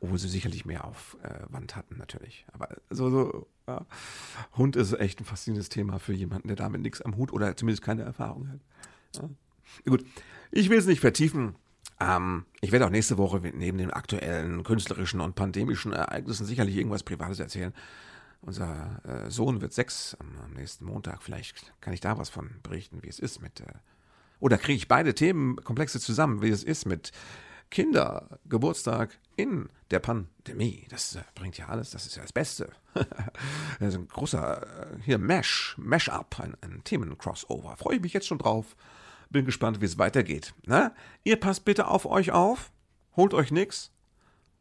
obwohl 0.00 0.18
sie 0.18 0.28
sicherlich 0.28 0.64
mehr 0.64 0.84
auf 0.84 1.16
äh, 1.22 1.52
Wand 1.52 1.74
hatten, 1.74 1.96
natürlich. 1.98 2.46
Aber 2.52 2.68
so, 2.90 3.10
so, 3.10 3.46
ja. 3.66 3.84
Hund 4.56 4.76
ist 4.76 4.92
echt 4.92 5.20
ein 5.20 5.24
faszinierendes 5.24 5.68
Thema 5.68 5.98
für 5.98 6.12
jemanden, 6.12 6.48
der 6.48 6.56
damit 6.56 6.82
nichts 6.82 7.02
am 7.02 7.16
Hut 7.16 7.32
oder 7.32 7.56
zumindest 7.56 7.82
keine 7.82 8.02
Erfahrung 8.02 8.48
hat. 8.48 8.60
Ja. 9.16 9.28
Gut, 9.86 10.04
ich 10.52 10.70
will 10.70 10.78
es 10.78 10.86
nicht 10.86 11.00
vertiefen. 11.00 11.56
Ähm, 12.04 12.44
ich 12.60 12.72
werde 12.72 12.86
auch 12.86 12.90
nächste 12.90 13.18
Woche 13.18 13.40
neben 13.54 13.78
den 13.78 13.90
aktuellen 13.90 14.62
künstlerischen 14.64 15.20
und 15.20 15.34
pandemischen 15.34 15.92
Ereignissen 15.92 16.46
sicherlich 16.46 16.76
irgendwas 16.76 17.02
Privates 17.02 17.40
erzählen. 17.40 17.72
Unser 18.40 19.00
äh, 19.04 19.30
Sohn 19.30 19.60
wird 19.60 19.72
sechs 19.72 20.16
am, 20.20 20.28
am, 20.44 20.52
nächsten 20.52 20.84
Montag. 20.84 21.22
Vielleicht 21.22 21.72
kann 21.80 21.94
ich 21.94 22.00
da 22.00 22.18
was 22.18 22.28
von 22.28 22.50
berichten, 22.62 23.02
wie 23.02 23.08
es 23.08 23.18
ist 23.18 23.40
mit. 23.40 23.60
Äh, 23.60 23.72
oder 24.38 24.58
kriege 24.58 24.76
ich 24.76 24.88
beide 24.88 25.14
Themenkomplexe 25.14 26.00
zusammen, 26.00 26.42
wie 26.42 26.50
es 26.50 26.62
ist 26.62 26.84
mit 26.84 27.12
Kindergeburtstag 27.70 29.18
in 29.36 29.70
der 29.90 29.98
Pandemie. 29.98 30.86
Das 30.90 31.16
äh, 31.16 31.22
bringt 31.34 31.56
ja 31.56 31.68
alles, 31.68 31.90
das 31.90 32.06
ist 32.06 32.16
ja 32.16 32.22
das 32.22 32.32
Beste. 32.32 32.70
das 32.94 33.88
ist 33.88 33.94
ein 33.94 34.08
großer, 34.08 34.92
äh, 34.92 34.96
hier 35.02 35.18
Mesh, 35.18 35.74
Mesh-Up, 35.78 36.38
ein, 36.40 36.56
ein 36.60 36.82
Themen-Crossover. 36.84 37.76
Freue 37.76 37.96
ich 37.96 38.02
mich 38.02 38.12
jetzt 38.12 38.26
schon 38.26 38.38
drauf. 38.38 38.76
Bin 39.34 39.44
gespannt, 39.44 39.80
wie 39.80 39.84
es 39.84 39.98
weitergeht. 39.98 40.54
Na? 40.64 40.94
Ihr 41.24 41.36
passt 41.36 41.64
bitte 41.64 41.88
auf 41.88 42.06
euch 42.06 42.30
auf, 42.30 42.70
holt 43.16 43.34
euch 43.34 43.50
nichts, 43.50 43.90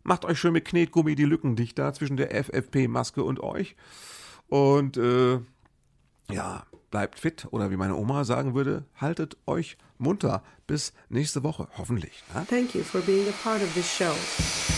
Macht 0.04 0.26
euch 0.26 0.38
schön 0.38 0.52
mit 0.54 0.66
Knetgummi 0.66 1.16
die 1.16 1.24
Lücken 1.24 1.56
dicht 1.56 1.80
da 1.80 1.94
zwischen 1.94 2.18
der 2.18 2.32
FFP-Maske 2.32 3.24
und 3.24 3.42
euch. 3.42 3.76
Und 4.48 4.98
äh, 4.98 5.40
ja, 6.30 6.66
bleibt 6.92 7.20
fit 7.20 7.48
oder 7.52 7.72
wie 7.72 7.78
meine 7.78 7.96
Oma 7.96 8.26
sagen 8.26 8.54
würde, 8.54 8.86
haltet 9.00 9.38
euch 9.48 9.78
munter 9.98 10.44
bis 10.68 10.94
nächste 11.08 11.44
Woche, 11.44 11.70
hoffentlich. 11.78 12.24
Ne? 12.34 12.46
Thank 12.50 12.76
you 12.76 12.84
for 12.84 13.02
being 13.02 13.28
a 13.30 13.34
part 13.44 13.62
of 13.62 13.74
this 13.74 13.88
show. 13.88 14.73